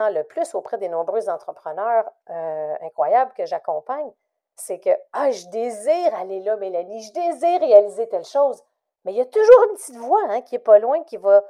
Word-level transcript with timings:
le 0.00 0.22
plus 0.22 0.54
auprès 0.54 0.78
des 0.78 0.88
nombreux 0.88 1.28
entrepreneurs 1.28 2.10
euh, 2.30 2.74
incroyables 2.82 3.32
que 3.36 3.46
j'accompagne, 3.46 4.10
c'est 4.56 4.78
que 4.78 4.90
ah, 5.12 5.30
je 5.30 5.46
désire 5.48 6.14
aller 6.14 6.40
là, 6.40 6.56
Mélanie, 6.56 7.02
je 7.02 7.12
désire 7.12 7.60
réaliser 7.60 8.08
telle 8.08 8.24
chose. 8.24 8.62
Mais 9.04 9.12
il 9.12 9.16
y 9.16 9.20
a 9.20 9.26
toujours 9.26 9.66
une 9.70 9.76
petite 9.76 9.96
voix 9.96 10.22
hein, 10.28 10.40
qui 10.42 10.54
n'est 10.54 10.60
pas 10.60 10.78
loin, 10.78 11.02
qui 11.04 11.16
va, 11.16 11.44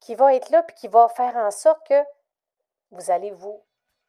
qui 0.00 0.14
va 0.14 0.34
être 0.34 0.50
là, 0.50 0.62
puis 0.62 0.76
qui 0.76 0.88
va 0.88 1.08
faire 1.08 1.36
en 1.36 1.50
sorte 1.50 1.86
que 1.86 2.02
vous 2.90 3.10
allez 3.10 3.30
vous 3.30 3.60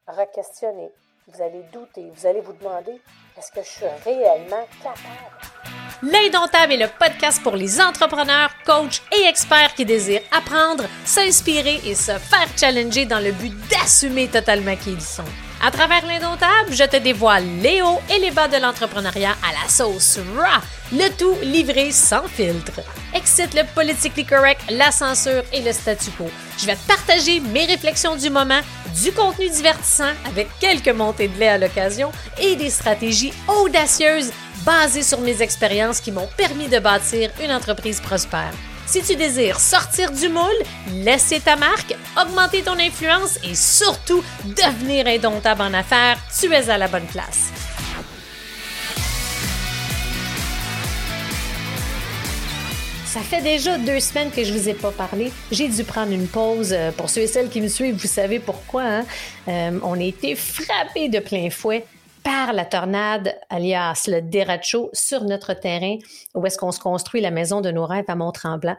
re-questionner, 0.08 0.92
vous 1.28 1.42
allez 1.42 1.64
douter, 1.64 2.10
vous 2.10 2.26
allez 2.26 2.42
vous 2.42 2.54
demander 2.54 3.02
est-ce 3.38 3.52
que 3.52 3.62
je 3.62 3.70
suis 3.70 3.88
réellement 4.04 4.66
capable 4.82 5.81
L'Indomptable 6.04 6.74
est 6.74 6.78
le 6.78 6.88
podcast 6.88 7.44
pour 7.44 7.56
les 7.56 7.80
entrepreneurs, 7.80 8.50
coachs 8.66 9.04
et 9.16 9.28
experts 9.28 9.76
qui 9.76 9.86
désirent 9.86 10.24
apprendre, 10.36 10.86
s'inspirer 11.06 11.80
et 11.86 11.94
se 11.94 12.14
faire 12.14 12.48
challenger 12.60 13.06
dans 13.06 13.20
le 13.20 13.32
but 13.32 13.54
d'assumer 13.70 14.28
totalement 14.28 14.76
qui 14.76 14.94
ils 14.94 15.02
sont. 15.02 15.24
À 15.64 15.70
travers 15.70 16.04
l'Indomptable, 16.08 16.72
je 16.72 16.86
te 16.86 16.98
dévoile 16.98 17.46
les 17.62 17.84
hauts 17.84 18.02
et 18.10 18.18
les 18.18 18.32
bas 18.32 18.48
de 18.48 18.58
l'entrepreneuriat 18.58 19.36
à 19.48 19.62
la 19.62 19.70
sauce 19.70 20.18
raw, 20.36 20.62
le 20.92 21.08
tout 21.20 21.36
livré 21.44 21.92
sans 21.92 22.24
filtre. 22.24 22.82
Excite 23.14 23.54
le 23.54 23.62
politically 23.76 24.26
correct, 24.26 24.62
la 24.72 24.90
censure 24.90 25.44
et 25.54 25.62
le 25.62 25.72
statu 25.72 26.10
quo. 26.18 26.32
Je 26.58 26.66
vais 26.66 26.76
te 26.76 26.88
partager 26.88 27.40
mes 27.40 27.68
réflexions 27.68 28.16
du 28.16 28.32
moment, 28.32 28.62
du 29.04 29.12
contenu 29.12 29.50
divertissant 29.50 30.12
avec 30.26 30.48
quelques 30.60 30.90
montées 30.90 31.28
de 31.28 31.40
lait 31.40 31.48
à 31.48 31.58
l'occasion 31.58 32.12
et 32.40 32.56
des 32.56 32.70
stratégies 32.70 33.34
audacieuses 33.48 34.32
basé 34.66 35.04
sur 35.04 35.20
mes 35.22 35.42
expériences 35.42 36.00
qui 36.00 36.12
m'ont 36.12 36.30
permis 36.38 36.68
de 36.68 36.80
bâtir 36.80 37.32
une 37.44 37.52
entreprise 37.52 38.00
prospère. 38.00 38.54
Si 38.86 39.02
tu 39.02 39.16
désires 39.16 39.60
sortir 39.60 40.12
du 40.12 40.28
moule, 40.28 40.44
laisser 40.92 41.40
ta 41.40 41.56
marque, 41.56 41.96
augmenter 42.22 42.62
ton 42.62 42.78
influence 42.78 43.40
et 43.44 43.56
surtout 43.56 44.24
devenir 44.44 45.08
indomptable 45.08 45.62
en 45.62 45.74
affaires, 45.74 46.18
tu 46.38 46.52
es 46.52 46.70
à 46.70 46.78
la 46.78 46.88
bonne 46.88 47.06
place. 47.06 47.61
Ça 53.12 53.20
fait 53.20 53.42
déjà 53.42 53.78
deux 53.78 54.00
semaines 54.00 54.32
que 54.32 54.42
je 54.42 54.54
vous 54.54 54.70
ai 54.70 54.74
pas 54.74 54.92
parlé. 54.92 55.34
J'ai 55.52 55.68
dû 55.68 55.84
prendre 55.84 56.14
une 56.14 56.28
pause. 56.28 56.72
Euh, 56.72 56.92
pour 56.92 57.10
ceux 57.10 57.20
et 57.20 57.28
celles 57.28 57.50
qui 57.50 57.60
me 57.60 57.68
suivent, 57.68 57.96
vous 57.96 58.08
savez 58.08 58.40
pourquoi. 58.40 58.84
Hein? 58.84 59.06
Euh, 59.50 59.78
on 59.84 60.00
a 60.00 60.04
été 60.04 60.34
frappés 60.34 61.10
de 61.10 61.20
plein 61.20 61.50
fouet 61.50 61.84
par 62.24 62.54
la 62.54 62.66
tornade, 62.66 63.40
alias 63.50 64.06
le 64.08 64.22
déracho, 64.22 64.90
sur 64.94 65.24
notre 65.24 65.54
terrain 65.54 65.98
où 66.36 66.46
est-ce 66.46 66.58
qu'on 66.58 66.72
se 66.72 66.80
construit 66.80 67.22
la 67.22 67.32
maison 67.32 67.62
de 67.62 67.72
nos 67.72 67.86
rêves 67.86 68.06
à 68.08 68.16
Mont-Tremblant. 68.16 68.78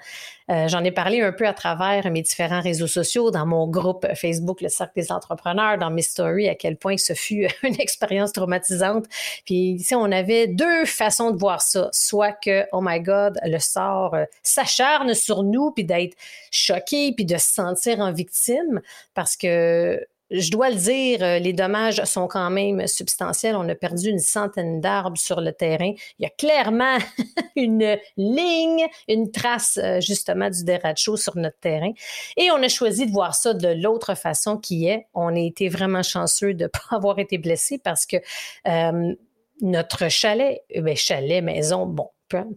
Euh, 0.50 0.68
j'en 0.68 0.82
ai 0.84 0.90
parlé 0.90 1.20
un 1.20 1.32
peu 1.32 1.46
à 1.46 1.54
travers 1.54 2.10
mes 2.10 2.22
différents 2.22 2.60
réseaux 2.60 2.86
sociaux, 2.86 3.30
dans 3.30 3.46
mon 3.46 3.68
groupe 3.68 4.06
Facebook, 4.14 4.60
le 4.60 4.68
Cercle 4.68 4.92
des 4.96 5.12
entrepreneurs, 5.12 5.78
dans 5.78 5.90
mes 5.90 6.02
stories, 6.02 6.48
à 6.48 6.54
quel 6.54 6.76
point 6.76 6.96
ce 6.96 7.14
fut 7.14 7.48
une 7.62 7.80
expérience 7.80 8.32
traumatisante. 8.32 9.06
Puis 9.44 9.72
ici, 9.72 9.94
on 9.94 10.10
avait 10.10 10.48
deux 10.48 10.84
façons 10.84 11.30
de 11.30 11.38
voir 11.38 11.62
ça. 11.62 11.88
Soit 11.92 12.32
que, 12.32 12.66
oh 12.72 12.80
my 12.82 13.00
God, 13.00 13.38
le 13.44 13.58
sort 13.58 14.14
euh, 14.14 14.24
s'acharne 14.42 15.14
sur 15.14 15.42
nous, 15.42 15.70
puis 15.70 15.84
d'être 15.84 16.16
choqué, 16.50 17.12
puis 17.12 17.24
de 17.24 17.36
se 17.36 17.52
sentir 17.52 18.00
en 18.00 18.12
victime, 18.12 18.80
parce 19.14 19.36
que 19.36 20.04
je 20.32 20.50
dois 20.50 20.70
le 20.70 20.76
dire, 20.76 21.22
euh, 21.22 21.38
les 21.38 21.52
dommages 21.52 22.02
sont 22.04 22.26
quand 22.26 22.50
même 22.50 22.86
substantiels. 22.86 23.54
On 23.54 23.68
a 23.68 23.74
perdu 23.74 24.08
une 24.08 24.18
centaine 24.18 24.80
d'arbres 24.80 25.18
sur 25.18 25.40
le 25.40 25.52
terrain. 25.52 25.92
Il 26.18 26.22
y 26.22 26.26
a 26.26 26.30
clairement 26.30 26.96
une 27.56 27.98
ligne, 28.16 28.86
une 29.08 29.30
trace 29.30 29.78
euh, 29.82 30.00
justement 30.00 30.48
du 30.48 30.64
déracho 30.64 31.16
sur 31.16 31.36
notre 31.36 31.58
terrain. 31.58 31.92
Et 32.36 32.50
on 32.50 32.62
a 32.62 32.68
choisi 32.68 33.06
de 33.06 33.12
voir 33.12 33.34
ça 33.34 33.52
de 33.52 33.68
l'autre 33.68 34.14
façon 34.14 34.56
qui 34.56 34.86
est, 34.86 35.06
on 35.12 35.34
a 35.34 35.40
été 35.40 35.68
vraiment 35.68 36.02
chanceux 36.02 36.54
de 36.54 36.64
ne 36.64 36.68
pas 36.88 36.96
avoir 36.96 37.18
été 37.18 37.36
blessés 37.38 37.78
parce 37.78 38.06
que 38.06 38.16
euh, 38.66 39.14
notre 39.60 40.08
chalet, 40.08 40.62
ben 40.74 40.96
chalet, 40.96 41.42
maison, 41.42 41.86
bon, 41.86 42.08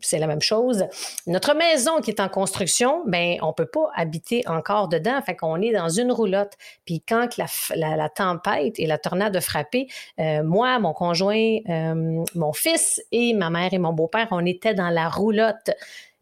c'est 0.02 0.20
la 0.20 0.28
même 0.28 0.42
chose. 0.42 0.86
Notre 1.28 1.54
maison 1.54 2.02
qui 2.02 2.12
est 2.12 2.20
en 2.20 2.30
construction, 2.30 3.04
ben 3.06 3.38
on 3.42 3.54
peut 3.54 3.66
pas 3.66 3.90
habiter 3.96 4.44
encore 4.48 4.88
dedans, 4.88 5.22
fait 5.26 5.36
qu'on 5.36 5.62
est 5.62 5.72
dans 5.72 5.90
une 5.90 6.12
roulotte. 6.12 6.54
Puis 6.86 7.04
quand 7.08 7.30
la, 7.38 8.10
tempête 8.10 8.80
et 8.80 8.86
la 8.86 8.98
tornade 8.98 9.36
a 9.36 9.42
frappé, 9.42 9.88
euh, 10.20 10.44
moi, 10.44 10.80
mon 10.80 10.94
conjoint, 10.94 11.58
euh, 11.70 12.24
mon 12.36 12.54
fils 12.54 13.02
et 13.12 13.34
ma 13.34 13.50
mère 13.50 13.74
et 13.74 13.80
mon 13.80 13.94
beau-père, 13.94 14.28
on 14.32 14.46
était 14.46 14.74
dans 14.74 14.90
la 14.90 15.10
roulotte. 15.10 15.72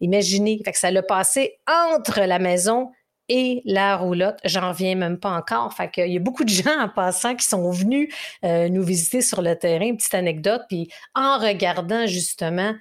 Imaginez, 0.02 0.60
fait 0.64 0.72
que 0.72 0.78
ça 0.78 0.92
l'a 0.92 1.04
passé 1.04 1.60
entre 1.68 2.22
la 2.22 2.40
maison 2.40 2.92
et 3.30 3.62
la 3.66 3.98
roulotte. 3.98 4.40
J'en 4.44 4.72
viens 4.72 4.96
même 4.96 5.18
pas 5.18 5.32
encore. 5.32 5.74
Fait 5.74 5.90
qu'il 5.90 6.12
y 6.12 6.18
a 6.18 6.20
beaucoup 6.20 6.44
de 6.44 6.50
gens 6.50 6.80
en 6.80 6.90
passant 6.90 7.36
qui 7.36 7.46
sont 7.46 7.70
venus 7.72 8.14
euh, 8.44 8.70
nous 8.70 8.84
visiter 8.84 9.22
sur 9.22 9.42
le 9.42 9.56
terrain. 9.56 9.96
Petite 9.96 10.14
anecdote. 10.14 10.64
Puis 10.68 10.90
en 11.16 11.38
regardant 11.38 12.06
justement 12.06 12.74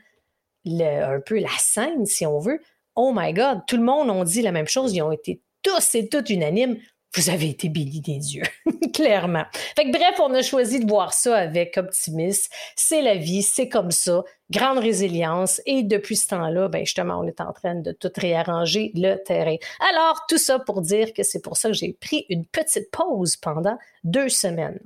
un 0.66 1.20
peu 1.20 1.38
la 1.38 1.48
scène, 1.58 2.06
si 2.06 2.26
on 2.26 2.38
veut, 2.38 2.60
oh 2.96 3.12
my 3.14 3.32
God, 3.32 3.60
tout 3.66 3.76
le 3.76 3.82
monde 3.82 4.10
a 4.10 4.24
dit 4.24 4.42
la 4.42 4.52
même 4.52 4.68
chose. 4.68 4.94
Ils 4.94 5.02
ont 5.02 5.12
été 5.12 5.40
tous 5.62 5.94
et 5.94 6.08
toutes 6.08 6.30
unanimes. 6.30 6.78
Vous 7.14 7.28
avez 7.28 7.50
été 7.50 7.68
bénis 7.68 8.00
des 8.00 8.18
dieux, 8.18 8.44
clairement. 8.94 9.44
Fait 9.76 9.84
que 9.84 9.92
bref, 9.92 10.18
on 10.18 10.32
a 10.32 10.40
choisi 10.40 10.80
de 10.80 10.88
voir 10.88 11.12
ça 11.12 11.36
avec 11.36 11.76
optimisme. 11.76 12.50
C'est 12.74 13.02
la 13.02 13.16
vie, 13.16 13.42
c'est 13.42 13.68
comme 13.68 13.90
ça. 13.90 14.24
Grande 14.50 14.78
résilience. 14.78 15.60
Et 15.66 15.82
depuis 15.82 16.16
ce 16.16 16.28
temps-là, 16.28 16.68
ben 16.68 16.86
justement, 16.86 17.20
on 17.20 17.26
est 17.26 17.42
en 17.42 17.52
train 17.52 17.74
de 17.74 17.92
tout 17.92 18.10
réarranger 18.16 18.92
le 18.94 19.16
terrain. 19.16 19.56
Alors, 19.90 20.24
tout 20.26 20.38
ça 20.38 20.58
pour 20.58 20.80
dire 20.80 21.12
que 21.12 21.22
c'est 21.22 21.42
pour 21.42 21.58
ça 21.58 21.68
que 21.68 21.74
j'ai 21.74 21.92
pris 21.92 22.24
une 22.30 22.46
petite 22.46 22.90
pause 22.90 23.36
pendant 23.36 23.76
deux 24.04 24.30
semaines. 24.30 24.80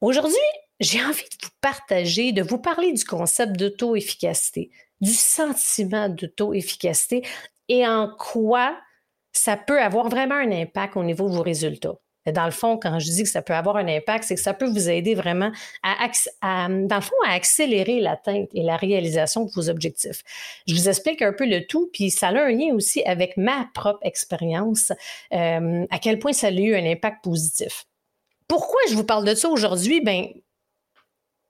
Aujourd'hui, 0.00 0.34
j'ai 0.80 1.02
envie 1.04 1.24
de 1.24 1.44
vous 1.44 1.50
partager, 1.60 2.32
de 2.32 2.42
vous 2.42 2.58
parler 2.58 2.92
du 2.92 3.04
concept 3.04 3.56
d'auto-efficacité, 3.56 4.70
du 5.00 5.12
sentiment 5.12 6.08
d'auto-efficacité 6.08 7.22
et 7.68 7.86
en 7.86 8.08
quoi 8.18 8.76
ça 9.32 9.56
peut 9.56 9.80
avoir 9.80 10.08
vraiment 10.08 10.34
un 10.34 10.50
impact 10.50 10.96
au 10.96 11.04
niveau 11.04 11.28
de 11.28 11.34
vos 11.34 11.42
résultats. 11.42 11.94
dans 12.26 12.44
le 12.44 12.50
fond, 12.50 12.76
quand 12.76 12.98
je 12.98 13.10
dis 13.10 13.22
que 13.22 13.28
ça 13.28 13.40
peut 13.40 13.54
avoir 13.54 13.76
un 13.76 13.88
impact, 13.88 14.24
c'est 14.24 14.34
que 14.34 14.40
ça 14.40 14.52
peut 14.52 14.68
vous 14.68 14.90
aider 14.90 15.14
vraiment 15.14 15.50
à, 15.82 16.08
dans 16.68 16.96
le 16.96 17.00
fond, 17.00 17.14
à 17.24 17.32
accélérer 17.32 18.00
l'atteinte 18.00 18.50
et 18.52 18.62
la 18.62 18.76
réalisation 18.76 19.44
de 19.44 19.50
vos 19.50 19.70
objectifs. 19.70 20.22
Je 20.66 20.74
vous 20.74 20.88
explique 20.88 21.22
un 21.22 21.32
peu 21.32 21.46
le 21.46 21.66
tout, 21.66 21.88
puis 21.92 22.10
ça 22.10 22.28
a 22.28 22.38
un 22.38 22.50
lien 22.50 22.74
aussi 22.74 23.02
avec 23.04 23.36
ma 23.36 23.70
propre 23.72 24.00
expérience, 24.02 24.92
euh, 25.32 25.86
à 25.90 25.98
quel 25.98 26.18
point 26.18 26.32
ça 26.32 26.48
a 26.48 26.50
eu 26.50 26.74
un 26.74 26.84
impact 26.84 27.24
positif. 27.24 27.86
Pourquoi 28.46 28.80
je 28.90 28.94
vous 28.94 29.04
parle 29.04 29.24
de 29.24 29.34
ça 29.34 29.48
aujourd'hui? 29.48 30.00
Ben, 30.02 30.26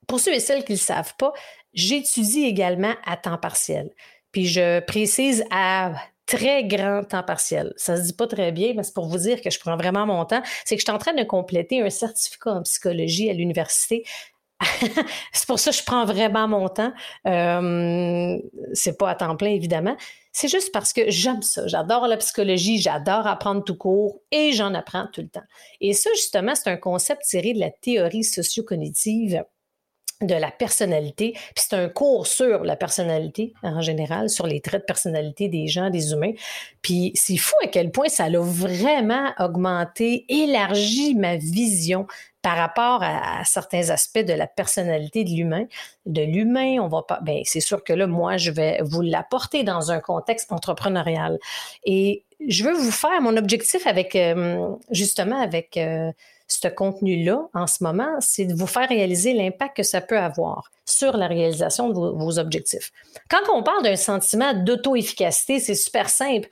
pour 0.09 0.19
ceux 0.19 0.35
et 0.35 0.41
celles 0.41 0.65
qui 0.65 0.73
ne 0.73 0.77
le 0.79 0.83
savent 0.83 1.15
pas, 1.17 1.33
j'étudie 1.73 2.45
également 2.45 2.95
à 3.07 3.17
temps 3.17 3.39
partiel. 3.39 3.91
Puis 4.33 4.47
je 4.47 4.81
précise 4.81 5.45
à 5.53 5.93
très 6.27 6.65
grand 6.65 7.05
temps 7.05 7.23
partiel. 7.23 7.73
Ça 7.77 7.97
se 7.97 8.03
dit 8.03 8.13
pas 8.13 8.27
très 8.27 8.51
bien, 8.51 8.75
mais 8.75 8.83
c'est 8.83 8.95
pour 8.95 9.07
vous 9.07 9.19
dire 9.19 9.41
que 9.41 9.51
je 9.51 9.61
prends 9.61 9.77
vraiment 9.77 10.07
mon 10.07 10.25
temps. 10.25 10.43
C'est 10.65 10.75
que 10.75 10.81
je 10.81 10.85
suis 10.87 10.95
en 10.95 10.99
train 10.99 11.15
de 11.15 11.23
compléter 11.23 11.81
un 11.81 11.91
certificat 11.91 12.53
en 12.53 12.63
psychologie 12.63 13.31
à 13.31 13.33
l'université 13.33 14.05
c'est 15.33 15.47
pour 15.47 15.61
ça 15.61 15.71
que 15.71 15.77
je 15.77 15.85
prends 15.85 16.05
vraiment 16.05 16.49
mon 16.49 16.69
temps. 16.69 16.93
Euh, 17.27 18.39
c'est 18.73 18.99
pas 18.99 19.11
à 19.11 19.15
temps 19.15 19.37
plein, 19.37 19.51
évidemment. 19.51 19.97
C'est 20.33 20.49
juste 20.49 20.73
parce 20.73 20.93
que 20.93 21.11
j'aime 21.11 21.43
ça. 21.43 21.67
J'adore 21.67 22.07
la 22.09 22.17
psychologie, 22.17 22.81
j'adore 22.81 23.27
apprendre 23.27 23.63
tout 23.63 23.77
court 23.77 24.21
et 24.31 24.53
j'en 24.53 24.75
apprends 24.75 25.07
tout 25.13 25.23
le 25.23 25.29
temps. 25.29 25.45
Et 25.81 25.93
ça, 25.93 26.11
justement, 26.17 26.55
c'est 26.55 26.71
un 26.71 26.77
concept 26.77 27.23
tiré 27.23 27.55
de 27.55 27.61
la 27.61 27.71
théorie 27.71 28.25
socio-cognitive 28.25 29.45
de 30.21 30.35
la 30.35 30.51
personnalité. 30.51 31.33
Puis 31.33 31.65
c'est 31.69 31.77
un 31.77 31.89
cours 31.89 32.27
sur 32.27 32.65
la 32.65 32.77
personnalité 32.77 33.53
en 33.63 33.81
général, 33.81 34.29
sur 34.29 34.47
les 34.47 34.61
traits 34.61 34.83
de 34.83 34.87
personnalité 34.87 35.49
des 35.49 35.69
gens, 35.69 35.91
des 35.91 36.13
humains. 36.13 36.33
Puis 36.83 37.13
c'est 37.15 37.37
fou 37.37 37.55
à 37.65 37.69
quel 37.69 37.91
point 37.91 38.09
ça 38.09 38.25
a 38.25 38.31
vraiment 38.39 39.33
augmenté, 39.39 40.25
élargi 40.29 41.15
ma 41.15 41.37
vision 41.37 42.07
par 42.43 42.57
rapport 42.57 43.03
à, 43.03 43.45
certains 43.45 43.91
aspects 43.91 44.25
de 44.25 44.33
la 44.33 44.47
personnalité 44.47 45.25
de 45.25 45.31
l'humain. 45.31 45.67
De 46.07 46.23
l'humain, 46.23 46.79
on 46.81 46.89
va 46.89 47.03
pas. 47.03 47.21
Ben 47.23 47.43
c'est 47.45 47.61
sûr 47.61 47.85
que 47.85 47.93
là, 47.93 48.07
moi, 48.07 48.37
je 48.37 48.51
vais 48.51 48.81
vous 48.83 49.03
l'apporter 49.03 49.65
dans 49.65 49.91
un 49.91 50.01
contexte 50.01 50.51
entrepreneurial. 50.53 51.39
Et 51.85 52.25
je 52.47 52.65
veux 52.65 52.75
vous 52.75 52.93
faire 52.93 53.21
mon 53.21 53.37
objectif 53.37 53.87
avec 53.87 54.15
euh, 54.17 54.69
justement 54.91 55.41
avec 55.41 55.77
euh, 55.77 56.13
ce 56.49 56.67
contenu-là, 56.69 57.49
en 57.53 57.67
ce 57.67 57.85
moment, 57.85 58.17
c'est 58.21 58.47
de 58.47 58.55
vous 58.55 58.67
faire 58.67 58.89
réaliser 58.89 59.35
l'impact 59.35 59.77
que 59.77 59.83
ça 59.83 60.01
peut 60.01 60.19
avoir 60.19 60.71
sur 60.87 61.17
la 61.17 61.27
réalisation 61.27 61.91
de 61.91 61.95
vos, 61.95 62.39
objectifs. 62.39 62.91
Quand 63.29 63.43
on 63.55 63.63
parle 63.63 63.83
d'un 63.83 63.97
sentiment 63.97 64.55
d'auto-efficacité, 64.55 65.61
c'est 65.61 65.75
super 65.75 66.09
simple. 66.09 66.49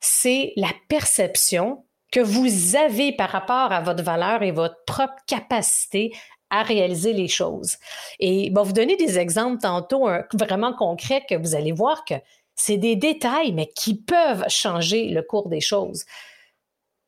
C'est 0.00 0.52
la 0.56 0.70
perception 0.88 1.84
que 2.10 2.20
vous 2.20 2.76
avez 2.76 3.12
par 3.12 3.30
rapport 3.30 3.72
à 3.72 3.82
votre 3.82 4.02
valeur 4.02 4.42
et 4.42 4.52
votre 4.52 4.82
propre 4.86 5.14
capacité 5.26 6.12
à 6.48 6.62
réaliser 6.62 7.12
les 7.12 7.28
choses. 7.28 7.76
Et 8.20 8.50
bon, 8.50 8.62
vous 8.62 8.72
donner 8.72 8.96
des 8.96 9.18
exemples 9.18 9.60
tantôt 9.60 10.08
vraiment 10.32 10.72
concrets 10.72 11.24
que 11.28 11.34
vous 11.34 11.54
allez 11.54 11.72
voir 11.72 12.04
que 12.04 12.14
c'est 12.54 12.76
des 12.76 12.96
détails, 12.96 13.52
mais 13.52 13.66
qui 13.74 13.96
peuvent 13.96 14.44
changer 14.48 15.08
le 15.08 15.22
cours 15.22 15.48
des 15.48 15.60
choses. 15.60 16.04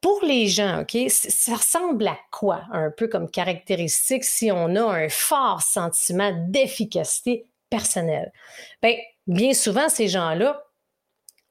Pour 0.06 0.22
les 0.22 0.46
gens, 0.46 0.82
OK, 0.82 0.96
ça 1.08 1.56
ressemble 1.56 2.06
à 2.06 2.16
quoi 2.30 2.62
un 2.70 2.92
peu 2.96 3.08
comme 3.08 3.28
caractéristique 3.28 4.22
si 4.22 4.52
on 4.52 4.76
a 4.76 4.82
un 4.82 5.08
fort 5.08 5.62
sentiment 5.62 6.30
d'efficacité 6.46 7.50
personnelle? 7.70 8.32
Bien, 8.80 8.94
bien 9.26 9.52
souvent, 9.52 9.88
ces 9.88 10.06
gens-là 10.06 10.62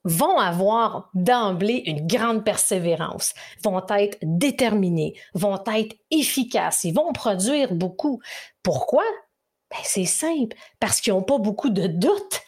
vont 0.05 0.39
avoir 0.39 1.09
d'emblée 1.13 1.83
une 1.85 2.07
grande 2.07 2.45
persévérance, 2.45 3.33
vont 3.61 3.85
être 3.89 4.17
déterminés, 4.21 5.19
vont 5.33 5.61
être 5.73 5.93
efficaces, 6.09 6.85
ils 6.85 6.93
vont 6.93 7.11
produire 7.11 7.73
beaucoup. 7.73 8.21
Pourquoi? 8.63 9.03
Ben, 9.69 9.79
c'est 9.83 10.05
simple, 10.05 10.55
parce 10.79 11.01
qu'ils 11.01 11.11
n'ont 11.11 11.23
pas 11.23 11.39
beaucoup 11.39 11.69
de 11.69 11.87
doutes. 11.87 12.41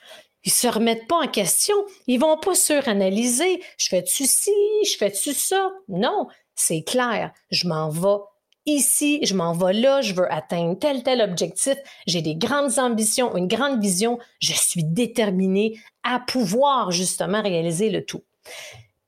Ils 0.48 0.52
se 0.52 0.68
remettent 0.70 1.10
pas 1.10 1.26
en 1.26 1.28
question. 1.28 1.76
Ils 2.08 2.22
vont 2.22 2.38
pas 2.38 2.56
suranalyser. 2.56 3.62
Je 3.78 3.90
fais-tu 3.90 4.26
ci? 4.26 4.54
Je 4.90 4.96
fais-tu 4.98 5.34
ça? 5.34 5.74
Non, 5.90 6.28
c'est 6.56 6.84
clair. 6.84 7.34
Je 7.52 7.68
m'en 7.68 7.90
vais 7.90 8.24
ici, 8.66 9.20
je 9.24 9.36
m'en 9.36 9.52
vais 9.52 9.74
là, 9.74 10.00
je 10.00 10.14
veux 10.14 10.32
atteindre 10.32 10.80
tel, 10.80 11.04
tel 11.04 11.22
objectif. 11.22 11.76
J'ai 12.06 12.22
des 12.22 12.38
grandes 12.38 12.80
ambitions, 12.80 13.36
une 13.36 13.50
grande 13.50 13.82
vision. 13.82 14.20
Je 14.40 14.54
suis 14.54 14.86
déterminée 14.86 15.78
à 16.04 16.22
pouvoir 16.22 16.92
justement 16.92 17.42
réaliser 17.42 17.90
le 17.90 18.06
tout 18.06 18.24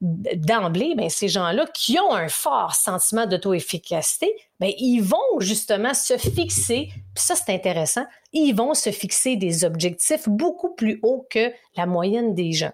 d'emblée, 0.02 0.96
ben, 0.96 1.10
ces 1.10 1.28
gens-là 1.28 1.66
qui 1.74 2.00
ont 2.00 2.14
un 2.14 2.30
fort 2.30 2.74
sentiment 2.74 3.26
d'auto-efficacité, 3.26 4.34
ben, 4.60 4.72
ils 4.78 5.02
vont 5.02 5.40
justement 5.40 5.94
se 5.94 6.18
fixer, 6.18 6.90
puis 7.14 7.24
ça 7.24 7.36
c'est 7.36 7.54
intéressant, 7.54 8.06
ils 8.32 8.54
vont 8.54 8.74
se 8.74 8.92
fixer 8.92 9.36
des 9.36 9.66
objectifs 9.66 10.30
beaucoup 10.30 10.74
plus 10.74 11.00
hauts 11.04 11.28
que 11.30 11.52
la 11.76 11.86
moyenne 11.86 12.34
des 12.34 12.54
gens. 12.54 12.72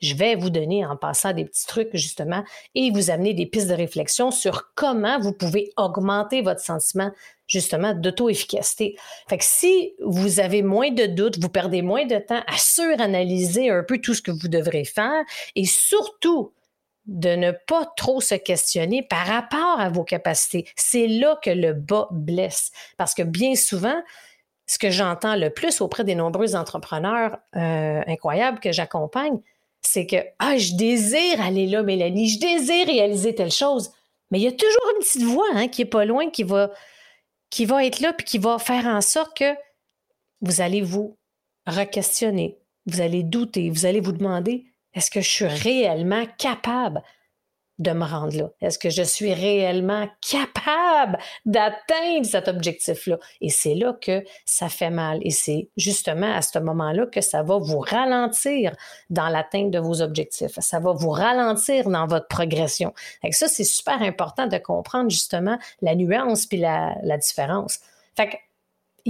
Je 0.00 0.14
vais 0.14 0.34
vous 0.34 0.50
donner 0.50 0.84
en 0.84 0.96
passant 0.96 1.32
des 1.32 1.44
petits 1.44 1.66
trucs 1.66 1.90
justement 1.94 2.44
et 2.74 2.90
vous 2.90 3.10
amener 3.10 3.34
des 3.34 3.46
pistes 3.46 3.68
de 3.68 3.74
réflexion 3.74 4.30
sur 4.30 4.72
comment 4.74 5.20
vous 5.20 5.32
pouvez 5.32 5.72
augmenter 5.76 6.42
votre 6.42 6.60
sentiment 6.60 7.10
justement 7.46 7.94
d'auto-efficacité. 7.94 8.96
Fait 9.28 9.38
que 9.38 9.44
si 9.44 9.94
vous 10.04 10.40
avez 10.40 10.62
moins 10.62 10.90
de 10.90 11.06
doutes, 11.06 11.38
vous 11.38 11.48
perdez 11.48 11.82
moins 11.82 12.06
de 12.06 12.18
temps 12.18 12.42
à 12.46 12.56
suranalyser 12.56 13.70
un 13.70 13.82
peu 13.82 13.98
tout 13.98 14.14
ce 14.14 14.22
que 14.22 14.30
vous 14.30 14.48
devrez 14.48 14.84
faire 14.84 15.24
et 15.54 15.64
surtout 15.64 16.52
de 17.08 17.30
ne 17.30 17.52
pas 17.66 17.86
trop 17.96 18.20
se 18.20 18.34
questionner 18.34 19.02
par 19.02 19.26
rapport 19.26 19.80
à 19.80 19.88
vos 19.88 20.04
capacités. 20.04 20.66
C'est 20.76 21.08
là 21.08 21.38
que 21.42 21.50
le 21.50 21.72
bas 21.72 22.06
blesse. 22.10 22.70
Parce 22.98 23.14
que 23.14 23.22
bien 23.22 23.54
souvent, 23.54 24.00
ce 24.66 24.78
que 24.78 24.90
j'entends 24.90 25.34
le 25.34 25.48
plus 25.48 25.80
auprès 25.80 26.04
des 26.04 26.14
nombreux 26.14 26.54
entrepreneurs 26.54 27.38
euh, 27.56 28.02
incroyables 28.06 28.60
que 28.60 28.72
j'accompagne, 28.72 29.40
c'est 29.80 30.06
que 30.06 30.16
ah, 30.38 30.58
je 30.58 30.74
désire 30.74 31.40
aller 31.40 31.66
là, 31.66 31.82
Mélanie, 31.82 32.28
je 32.28 32.40
désire 32.40 32.86
réaliser 32.86 33.34
telle 33.34 33.52
chose. 33.52 33.90
Mais 34.30 34.38
il 34.38 34.42
y 34.42 34.48
a 34.48 34.52
toujours 34.52 34.92
une 34.94 35.02
petite 35.02 35.22
voix 35.22 35.48
hein, 35.54 35.68
qui 35.68 35.82
est 35.82 35.86
pas 35.86 36.04
loin, 36.04 36.28
qui 36.28 36.42
va, 36.42 36.70
qui 37.48 37.64
va 37.64 37.86
être 37.86 38.00
là, 38.00 38.12
puis 38.12 38.26
qui 38.26 38.36
va 38.36 38.58
faire 38.58 38.86
en 38.86 39.00
sorte 39.00 39.34
que 39.34 39.54
vous 40.42 40.60
allez 40.60 40.82
vous 40.82 41.16
re-questionner, 41.66 42.58
vous 42.84 43.00
allez 43.00 43.22
douter, 43.22 43.70
vous 43.70 43.86
allez 43.86 44.00
vous 44.00 44.12
demander 44.12 44.66
est-ce 44.94 45.10
que 45.10 45.20
je 45.20 45.28
suis 45.28 45.46
réellement 45.46 46.24
capable 46.38 47.02
de 47.78 47.92
me 47.92 48.04
rendre 48.04 48.36
là? 48.36 48.50
Est-ce 48.60 48.78
que 48.78 48.90
je 48.90 49.02
suis 49.02 49.32
réellement 49.32 50.08
capable 50.20 51.18
d'atteindre 51.46 52.26
cet 52.26 52.48
objectif-là? 52.48 53.18
Et 53.40 53.50
c'est 53.50 53.74
là 53.74 53.96
que 54.00 54.24
ça 54.44 54.68
fait 54.68 54.90
mal. 54.90 55.20
Et 55.22 55.30
c'est 55.30 55.68
justement 55.76 56.32
à 56.34 56.42
ce 56.42 56.58
moment-là 56.58 57.06
que 57.06 57.20
ça 57.20 57.42
va 57.42 57.58
vous 57.58 57.78
ralentir 57.78 58.74
dans 59.10 59.28
l'atteinte 59.28 59.70
de 59.70 59.78
vos 59.78 60.02
objectifs. 60.02 60.58
Ça 60.58 60.80
va 60.80 60.92
vous 60.92 61.10
ralentir 61.10 61.88
dans 61.88 62.06
votre 62.06 62.26
progression. 62.26 62.92
Et 63.22 63.32
ça, 63.32 63.46
c'est 63.46 63.64
super 63.64 64.02
important 64.02 64.46
de 64.46 64.58
comprendre 64.58 65.10
justement 65.10 65.58
la 65.80 65.94
nuance 65.94 66.46
puis 66.46 66.58
la, 66.58 66.96
la 67.02 67.16
différence. 67.16 67.78
Fait 68.16 68.28
que, 68.28 68.36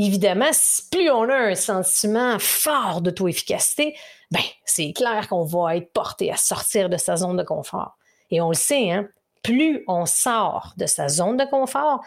évidemment, 0.06 0.50
plus 0.90 1.10
on 1.10 1.28
a 1.28 1.36
un 1.36 1.54
sentiment 1.54 2.38
fort 2.38 3.00
d'auto-efficacité, 3.00 3.96
ben, 4.30 4.40
c'est 4.64 4.92
clair 4.92 5.28
qu'on 5.28 5.44
va 5.44 5.76
être 5.76 5.92
porté 5.92 6.30
à 6.30 6.36
sortir 6.36 6.88
de 6.88 6.96
sa 6.96 7.16
zone 7.16 7.36
de 7.36 7.42
confort. 7.42 7.96
Et 8.30 8.40
on 8.40 8.48
le 8.48 8.54
sait, 8.54 8.90
hein, 8.90 9.08
plus 9.42 9.84
on 9.88 10.06
sort 10.06 10.74
de 10.76 10.86
sa 10.86 11.08
zone 11.08 11.36
de 11.36 11.44
confort, 11.44 12.00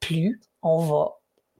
plus 0.00 0.40
on 0.62 0.78
va 0.78 1.12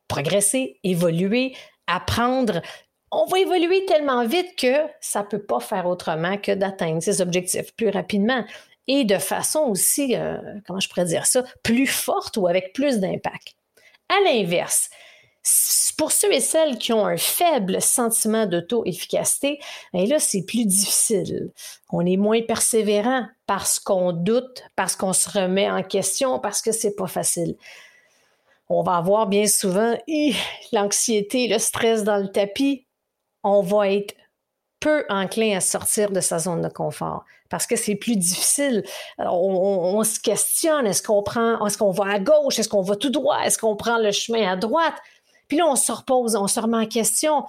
progresser, 0.08 0.78
évoluer, 0.84 1.54
apprendre. 1.86 2.62
On 3.10 3.26
va 3.26 3.38
évoluer 3.38 3.84
tellement 3.86 4.25
vite 4.25 4.56
que 4.56 4.86
ça 5.00 5.22
ne 5.22 5.26
peut 5.26 5.42
pas 5.42 5.60
faire 5.60 5.86
autrement 5.86 6.36
que 6.38 6.52
d'atteindre 6.52 7.02
ses 7.02 7.20
objectifs 7.20 7.75
plus 7.76 7.90
rapidement 7.90 8.44
et 8.86 9.04
de 9.04 9.19
façon 9.19 9.60
aussi, 9.60 10.14
euh, 10.14 10.38
comment 10.66 10.81
je 10.81 10.88
pourrais 10.88 11.06
dire 11.06 11.26
ça, 11.26 11.42
plus 11.62 11.86
forte 11.86 12.36
ou 12.36 12.46
avec 12.46 12.72
plus 12.72 12.98
d'impact. 12.98 13.54
À 14.08 14.20
l'inverse, 14.25 14.90
pour 15.99 16.11
ceux 16.11 16.32
et 16.32 16.41
celles 16.41 16.79
qui 16.79 16.93
ont 16.93 17.06
un 17.06 17.17
faible 17.17 17.81
sentiment 17.82 18.46
d'auto-efficacité, 18.46 19.61
ben 19.93 20.08
là, 20.08 20.19
c'est 20.19 20.43
plus 20.43 20.64
difficile. 20.64 21.52
On 21.91 22.05
est 22.06 22.17
moins 22.17 22.43
persévérant 22.43 23.26
parce 23.46 23.79
qu'on 23.79 24.12
doute, 24.12 24.64
parce 24.75 24.96
qu'on 24.96 25.12
se 25.12 25.29
remet 25.29 25.70
en 25.70 25.82
question, 25.82 26.38
parce 26.38 26.62
que 26.62 26.73
c'est 26.73 26.96
pas 26.96 27.06
facile. 27.06 27.56
On 28.69 28.82
va 28.82 28.96
avoir 28.96 29.26
bien 29.26 29.46
souvent 29.46 29.94
l'anxiété, 30.73 31.49
le 31.49 31.58
stress 31.58 32.02
dans 32.02 32.17
le 32.17 32.29
tapis. 32.29 32.87
On 33.43 33.61
va 33.61 33.91
être 33.91 34.14
peu 34.81 35.05
enclin 35.11 35.56
à 35.56 35.61
sortir 35.61 36.11
de 36.11 36.20
sa 36.20 36.38
zone 36.38 36.62
de 36.62 36.69
confort 36.69 37.25
parce 37.50 37.67
que 37.67 37.76
c'est 37.76 37.94
plus 37.94 38.17
difficile. 38.17 38.82
On, 39.19 39.25
on 39.26 40.02
se 40.02 40.19
questionne, 40.19 40.87
est-ce 40.87 41.02
qu'on 41.02 41.23
prend, 41.23 41.64
est-ce 41.64 41.79
qu'on 41.79 41.91
va 41.91 42.14
à 42.14 42.19
gauche, 42.19 42.58
est-ce 42.58 42.69
qu'on 42.69 42.82
va 42.82 42.96
tout 42.96 43.11
droit, 43.11 43.38
est-ce 43.44 43.58
qu'on 43.58 43.76
prend 43.76 43.99
le 43.99 44.11
chemin 44.11 44.50
à 44.50 44.56
droite? 44.56 44.94
Puis 45.55 45.61
là, 45.61 45.69
on 45.69 45.77
se 45.77 45.93
repose, 45.93 46.35
on 46.35 46.49
se 46.49 46.59
remet 46.59 46.79
en 46.79 46.87
question. 46.87 47.45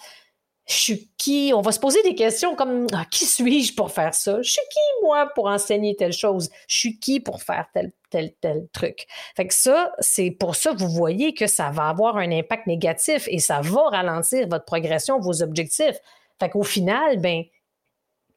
Je 0.68 0.76
suis 0.76 1.10
qui? 1.18 1.54
On 1.56 1.62
va 1.62 1.72
se 1.72 1.80
poser 1.80 2.04
des 2.04 2.14
questions 2.14 2.56
comme 2.56 2.86
ah, 2.94 3.04
qui 3.10 3.26
suis-je 3.26 3.74
pour 3.74 3.90
faire 3.90 4.14
ça? 4.14 4.44
Je 4.44 4.52
suis 4.52 4.62
qui, 4.72 4.80
moi, 5.02 5.32
pour 5.34 5.48
enseigner 5.48 5.96
telle 5.96 6.14
chose? 6.14 6.52
Je 6.68 6.78
suis 6.78 7.00
qui 7.00 7.20
pour 7.20 7.42
faire 7.42 7.66
tel, 7.74 7.92
tel, 8.12 8.36
tel 8.42 8.68
truc? 8.72 9.08
Fait 9.36 9.48
que 9.48 9.56
ça, 9.56 9.92
c'est 9.98 10.30
pour 10.30 10.56
ça 10.56 10.74
que 10.74 10.78
vous 10.78 10.90
voyez 10.92 11.34
que 11.34 11.48
ça 11.48 11.72
va 11.72 11.90
avoir 11.90 12.18
un 12.18 12.32
impact 12.32 12.68
négatif 12.68 13.28
et 13.28 13.40
ça 13.40 13.62
va 13.62 13.90
ralentir 13.90 14.48
votre 14.50 14.66
progression, 14.66 15.20
vos 15.20 15.42
objectifs. 15.42 15.98
Fait 16.40 16.52
qu'au 16.52 16.62
final, 16.62 17.20
ben, 17.20 17.42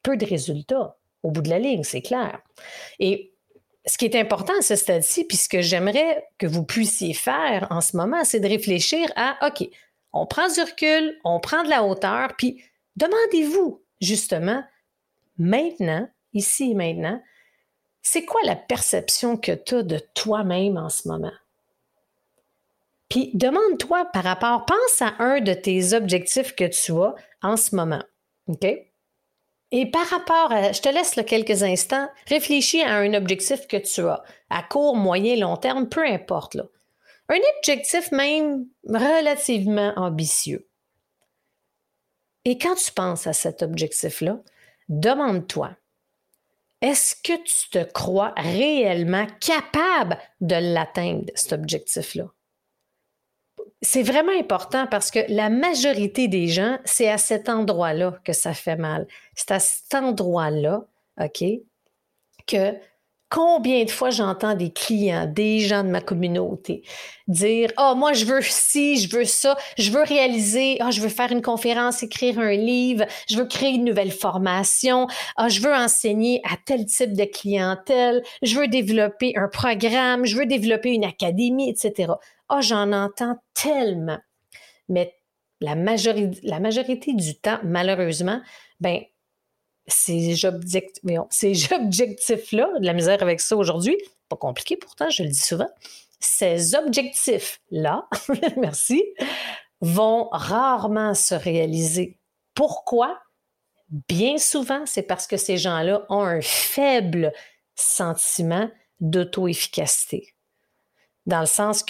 peu 0.02 0.16
de 0.16 0.24
résultats 0.24 0.96
au 1.22 1.30
bout 1.30 1.42
de 1.42 1.50
la 1.50 1.58
ligne, 1.58 1.82
c'est 1.82 2.00
clair. 2.00 2.40
Et 3.00 3.34
ce 3.86 3.96
qui 3.96 4.04
est 4.04 4.16
important 4.16 4.52
à 4.58 4.62
ce 4.62 4.76
stade-ci, 4.76 5.24
puis 5.24 5.36
ce 5.36 5.48
que 5.48 5.62
j'aimerais 5.62 6.26
que 6.38 6.46
vous 6.46 6.64
puissiez 6.64 7.14
faire 7.14 7.66
en 7.70 7.80
ce 7.80 7.96
moment, 7.96 8.24
c'est 8.24 8.40
de 8.40 8.48
réfléchir 8.48 9.10
à, 9.16 9.36
OK, 9.46 9.68
on 10.12 10.26
prend 10.26 10.48
du 10.48 10.60
recul, 10.60 11.18
on 11.24 11.40
prend 11.40 11.62
de 11.62 11.68
la 11.68 11.84
hauteur, 11.84 12.34
puis 12.36 12.62
demandez-vous 12.96 13.82
justement, 14.00 14.62
maintenant, 15.38 16.08
ici 16.32 16.72
et 16.72 16.74
maintenant, 16.74 17.22
c'est 18.02 18.24
quoi 18.24 18.40
la 18.44 18.56
perception 18.56 19.36
que 19.36 19.52
tu 19.52 19.76
as 19.76 19.82
de 19.82 20.00
toi-même 20.14 20.76
en 20.76 20.88
ce 20.88 21.08
moment? 21.08 21.32
Puis 23.08 23.30
demande-toi 23.34 24.06
par 24.06 24.24
rapport, 24.24 24.66
pense 24.66 25.02
à 25.02 25.14
un 25.18 25.40
de 25.40 25.54
tes 25.54 25.94
objectifs 25.94 26.54
que 26.54 26.64
tu 26.64 26.92
as 26.92 27.14
en 27.42 27.56
ce 27.56 27.74
moment. 27.74 28.02
OK? 28.46 28.66
Et 29.70 29.90
par 29.90 30.06
rapport 30.06 30.50
à, 30.50 30.72
je 30.72 30.80
te 30.80 30.88
laisse 30.88 31.14
quelques 31.26 31.62
instants, 31.62 32.08
réfléchis 32.26 32.82
à 32.82 32.96
un 32.96 33.12
objectif 33.14 33.66
que 33.66 33.76
tu 33.76 34.00
as, 34.00 34.22
à 34.48 34.62
court, 34.62 34.96
moyen, 34.96 35.36
long 35.36 35.56
terme, 35.56 35.88
peu 35.88 36.04
importe. 36.06 36.54
Là. 36.54 36.64
Un 37.28 37.38
objectif 37.58 38.10
même 38.10 38.66
relativement 38.86 39.92
ambitieux. 39.96 40.66
Et 42.46 42.56
quand 42.56 42.76
tu 42.76 42.92
penses 42.92 43.26
à 43.26 43.34
cet 43.34 43.62
objectif-là, 43.62 44.40
demande-toi, 44.88 45.76
est-ce 46.80 47.14
que 47.16 47.36
tu 47.42 47.70
te 47.70 47.84
crois 47.84 48.32
réellement 48.36 49.26
capable 49.40 50.18
de 50.40 50.54
l'atteindre, 50.54 51.30
cet 51.34 51.52
objectif-là? 51.52 52.30
C'est 53.80 54.02
vraiment 54.02 54.36
important 54.38 54.86
parce 54.86 55.10
que 55.10 55.20
la 55.28 55.50
majorité 55.50 56.26
des 56.28 56.48
gens, 56.48 56.78
c'est 56.84 57.08
à 57.08 57.18
cet 57.18 57.48
endroit-là 57.48 58.18
que 58.24 58.32
ça 58.32 58.52
fait 58.54 58.76
mal. 58.76 59.06
C'est 59.34 59.52
à 59.52 59.60
cet 59.60 59.94
endroit-là, 59.94 60.84
OK, 61.20 61.44
que 62.46 62.74
combien 63.30 63.84
de 63.84 63.90
fois 63.90 64.10
j'entends 64.10 64.54
des 64.54 64.70
clients, 64.70 65.26
des 65.26 65.60
gens 65.60 65.84
de 65.84 65.90
ma 65.90 66.00
communauté 66.00 66.82
dire 67.26 67.70
oh, 67.78 67.92
moi 67.94 68.14
je 68.14 68.24
veux 68.24 68.40
ci, 68.40 68.96
je 68.96 69.14
veux 69.14 69.26
ça, 69.26 69.56
je 69.76 69.90
veux 69.90 70.02
réaliser, 70.02 70.78
oh, 70.82 70.90
je 70.90 71.00
veux 71.00 71.10
faire 71.10 71.30
une 71.30 71.42
conférence, 71.42 72.02
écrire 72.02 72.38
un 72.38 72.52
livre, 72.52 73.04
je 73.28 73.36
veux 73.36 73.44
créer 73.44 73.74
une 73.74 73.84
nouvelle 73.84 74.12
formation, 74.12 75.06
oh, 75.38 75.48
je 75.48 75.60
veux 75.60 75.74
enseigner 75.74 76.40
à 76.44 76.56
tel 76.64 76.86
type 76.86 77.12
de 77.12 77.24
clientèle, 77.24 78.22
je 78.42 78.58
veux 78.58 78.66
développer 78.66 79.34
un 79.36 79.48
programme, 79.48 80.24
je 80.24 80.36
veux 80.36 80.46
développer 80.46 80.90
une 80.90 81.04
académie, 81.04 81.68
etc. 81.68 82.12
Ah, 82.48 82.60
j'en 82.60 82.92
entends 82.92 83.36
tellement. 83.54 84.18
Mais 84.88 85.14
la 85.60 85.74
majorité, 85.74 86.40
la 86.42 86.60
majorité 86.60 87.14
du 87.14 87.38
temps, 87.38 87.58
malheureusement, 87.62 88.40
ben, 88.80 89.00
ces 89.86 90.44
objectifs-là, 90.44 92.68
de 92.80 92.86
la 92.86 92.92
misère 92.92 93.22
avec 93.22 93.40
ça 93.40 93.56
aujourd'hui, 93.56 93.96
pas 94.28 94.36
compliqué 94.36 94.76
pourtant, 94.76 95.08
je 95.10 95.22
le 95.22 95.30
dis 95.30 95.38
souvent, 95.38 95.68
ces 96.20 96.74
objectifs-là, 96.74 98.08
merci, 98.56 99.04
vont 99.80 100.28
rarement 100.32 101.14
se 101.14 101.34
réaliser. 101.34 102.18
Pourquoi? 102.54 103.20
Bien 104.08 104.36
souvent, 104.36 104.84
c'est 104.84 105.02
parce 105.02 105.26
que 105.26 105.36
ces 105.36 105.56
gens-là 105.56 106.04
ont 106.10 106.22
un 106.22 106.42
faible 106.42 107.32
sentiment 107.74 108.68
d'auto-efficacité. 109.00 110.34
Dans 111.26 111.40
le 111.40 111.46
sens 111.46 111.82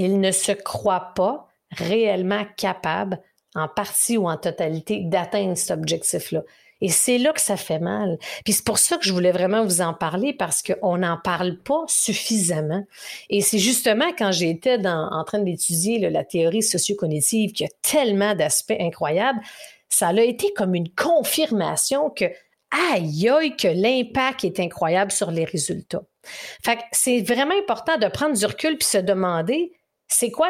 qu'ils 0.00 0.18
ne 0.18 0.32
se 0.32 0.52
croient 0.52 1.12
pas 1.14 1.46
réellement 1.72 2.46
capables, 2.56 3.20
en 3.54 3.68
partie 3.68 4.16
ou 4.16 4.30
en 4.30 4.38
totalité, 4.38 5.02
d'atteindre 5.04 5.56
cet 5.58 5.76
objectif-là. 5.76 6.42
Et 6.80 6.88
c'est 6.88 7.18
là 7.18 7.34
que 7.34 7.40
ça 7.42 7.58
fait 7.58 7.78
mal. 7.78 8.16
Puis 8.44 8.54
c'est 8.54 8.64
pour 8.64 8.78
ça 8.78 8.96
que 8.96 9.04
je 9.04 9.12
voulais 9.12 9.32
vraiment 9.32 9.62
vous 9.62 9.82
en 9.82 9.92
parler 9.92 10.32
parce 10.32 10.62
qu'on 10.62 10.96
n'en 10.96 11.18
parle 11.18 11.58
pas 11.58 11.84
suffisamment. 11.86 12.82
Et 13.28 13.42
c'est 13.42 13.58
justement 13.58 14.10
quand 14.16 14.32
j'étais 14.32 14.78
en 14.86 15.22
train 15.24 15.40
d'étudier 15.40 15.98
la 16.08 16.24
théorie 16.24 16.62
socio-cognitive 16.62 17.52
qui 17.52 17.66
a 17.66 17.68
tellement 17.82 18.34
d'aspects 18.34 18.80
incroyables, 18.80 19.40
ça 19.90 20.08
a 20.08 20.20
été 20.22 20.54
comme 20.54 20.74
une 20.74 20.88
confirmation 20.94 22.08
que 22.08 22.24
aïe 22.94 23.28
aïe 23.28 23.54
que 23.54 23.68
l'impact 23.68 24.44
est 24.44 24.60
incroyable 24.60 25.12
sur 25.12 25.30
les 25.30 25.44
résultats. 25.44 26.04
Fait 26.64 26.76
que 26.76 26.82
c'est 26.92 27.20
vraiment 27.20 27.58
important 27.58 27.98
de 27.98 28.06
prendre 28.08 28.34
du 28.34 28.46
recul 28.46 28.78
puis 28.78 28.88
se 28.88 28.98
demander 28.98 29.72
c'est 30.10 30.30
quoi 30.30 30.48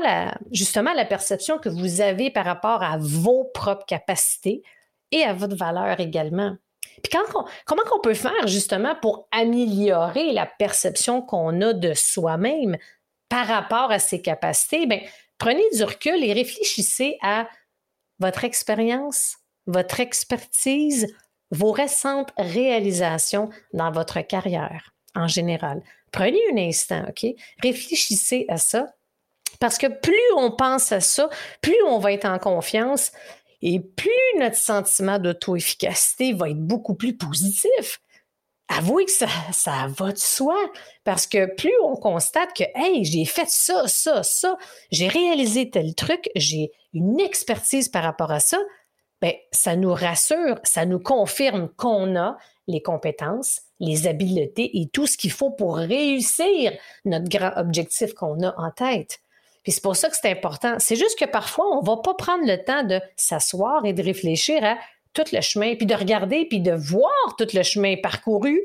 justement 0.50 0.92
la 0.94 1.04
perception 1.04 1.58
que 1.58 1.68
vous 1.68 2.00
avez 2.00 2.30
par 2.30 2.44
rapport 2.44 2.82
à 2.82 2.96
vos 2.98 3.44
propres 3.44 3.86
capacités, 3.86 4.62
et 5.12 5.22
à 5.22 5.32
votre 5.32 5.56
valeur 5.56 6.00
également? 6.00 6.56
Puis 7.02 7.12
comment 7.66 7.82
qu'on 7.82 8.00
peut 8.00 8.14
faire 8.14 8.46
justement 8.46 8.94
pour 9.00 9.28
améliorer 9.30 10.32
la 10.32 10.46
perception 10.46 11.22
qu'on 11.22 11.60
a 11.60 11.72
de 11.72 11.94
soi-même 11.94 12.76
par 13.28 13.46
rapport 13.46 13.90
à 13.90 13.98
ses 13.98 14.20
capacités? 14.20 14.86
Bien, 14.86 15.00
prenez 15.38 15.64
du 15.72 15.84
recul 15.84 16.22
et 16.22 16.32
réfléchissez 16.32 17.16
à 17.22 17.48
votre 18.18 18.44
expérience, 18.44 19.38
votre 19.66 20.00
expertise, 20.00 21.14
vos 21.50 21.72
récentes 21.72 22.32
réalisations 22.36 23.50
dans 23.72 23.90
votre 23.90 24.20
carrière 24.20 24.92
en 25.14 25.26
général. 25.26 25.82
Prenez 26.12 26.40
un 26.52 26.58
instant, 26.58 27.04
OK? 27.08 27.26
Réfléchissez 27.62 28.44
à 28.48 28.58
ça. 28.58 28.94
Parce 29.60 29.78
que 29.78 29.86
plus 29.86 30.14
on 30.36 30.50
pense 30.50 30.90
à 30.90 31.00
ça, 31.00 31.30
plus 31.60 31.76
on 31.86 31.98
va 31.98 32.12
être 32.12 32.24
en 32.24 32.38
confiance, 32.38 33.12
et 33.62 33.78
plus 33.78 34.10
notre 34.38 34.56
sentiment 34.56 35.18
d'auto-efficacité 35.18 36.32
va 36.32 36.50
être 36.50 36.60
beaucoup 36.60 36.94
plus 36.94 37.16
positif. 37.16 38.00
Avouez 38.68 39.04
que 39.04 39.10
ça, 39.10 39.26
ça 39.52 39.88
va 39.88 40.12
de 40.12 40.18
soi, 40.18 40.56
parce 41.04 41.26
que 41.26 41.54
plus 41.56 41.72
on 41.84 41.96
constate 41.96 42.54
que, 42.54 42.64
hey, 42.74 43.04
j'ai 43.04 43.24
fait 43.24 43.48
ça, 43.48 43.86
ça, 43.86 44.22
ça, 44.22 44.56
j'ai 44.90 45.08
réalisé 45.08 45.70
tel 45.70 45.94
truc, 45.94 46.30
j'ai 46.36 46.70
une 46.92 47.20
expertise 47.20 47.88
par 47.88 48.02
rapport 48.02 48.30
à 48.30 48.40
ça, 48.40 48.58
ben, 49.20 49.32
ça 49.52 49.76
nous 49.76 49.92
rassure, 49.92 50.58
ça 50.62 50.86
nous 50.86 51.00
confirme 51.00 51.68
qu'on 51.76 52.16
a 52.16 52.38
les 52.68 52.80
compétences, 52.80 53.60
les 53.80 54.06
habiletés 54.06 54.80
et 54.80 54.88
tout 54.88 55.06
ce 55.06 55.18
qu'il 55.18 55.32
faut 55.32 55.50
pour 55.50 55.76
réussir 55.76 56.72
notre 57.04 57.28
grand 57.28 57.52
objectif 57.56 58.14
qu'on 58.14 58.40
a 58.42 58.54
en 58.56 58.70
tête. 58.70 59.18
Puis 59.62 59.72
c'est 59.72 59.82
pour 59.82 59.96
ça 59.96 60.08
que 60.08 60.16
c'est 60.16 60.30
important. 60.30 60.76
C'est 60.78 60.96
juste 60.96 61.18
que 61.18 61.26
parfois, 61.26 61.66
on 61.76 61.82
ne 61.82 61.86
va 61.86 61.98
pas 61.98 62.14
prendre 62.14 62.46
le 62.46 62.62
temps 62.64 62.82
de 62.82 63.00
s'asseoir 63.16 63.84
et 63.84 63.92
de 63.92 64.02
réfléchir 64.02 64.64
à 64.64 64.78
tout 65.12 65.24
le 65.32 65.40
chemin, 65.40 65.74
puis 65.74 65.86
de 65.86 65.94
regarder, 65.94 66.46
puis 66.46 66.60
de 66.60 66.72
voir 66.72 67.36
tout 67.36 67.48
le 67.52 67.62
chemin 67.62 67.96
parcouru, 67.96 68.60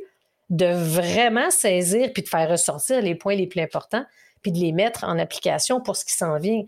de 0.49 0.67
vraiment 0.67 1.49
saisir, 1.49 2.11
puis 2.13 2.23
de 2.23 2.29
faire 2.29 2.49
ressortir 2.49 3.01
les 3.01 3.15
points 3.15 3.35
les 3.35 3.47
plus 3.47 3.61
importants, 3.61 4.05
puis 4.41 4.51
de 4.51 4.59
les 4.59 4.71
mettre 4.71 5.03
en 5.03 5.17
application 5.17 5.81
pour 5.81 5.95
ce 5.95 6.05
qui 6.05 6.13
s'en 6.13 6.37
vient. 6.37 6.63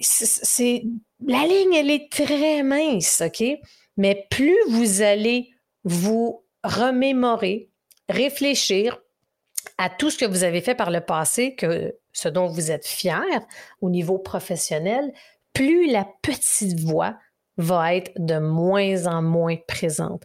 C'est, 0.00 0.82
la 1.26 1.46
ligne, 1.46 1.72
elle 1.72 1.90
est 1.90 2.10
très 2.10 2.62
mince, 2.62 3.22
OK? 3.24 3.42
Mais 3.96 4.26
plus 4.30 4.56
vous 4.68 5.00
allez 5.00 5.50
vous 5.84 6.44
remémorer, 6.64 7.70
réfléchir 8.08 8.98
à 9.78 9.88
tout 9.88 10.10
ce 10.10 10.18
que 10.18 10.24
vous 10.24 10.44
avez 10.44 10.60
fait 10.60 10.74
par 10.74 10.90
le 10.90 11.00
passé, 11.00 11.54
que 11.54 11.94
ce 12.14 12.28
dont 12.28 12.46
vous 12.46 12.70
êtes 12.70 12.86
fier 12.86 13.22
au 13.82 13.90
niveau 13.90 14.16
professionnel, 14.18 15.12
plus 15.52 15.90
la 15.90 16.06
petite 16.22 16.80
voix 16.80 17.16
va 17.58 17.94
être 17.94 18.12
de 18.16 18.38
moins 18.38 19.06
en 19.06 19.20
moins 19.20 19.56
présente. 19.68 20.22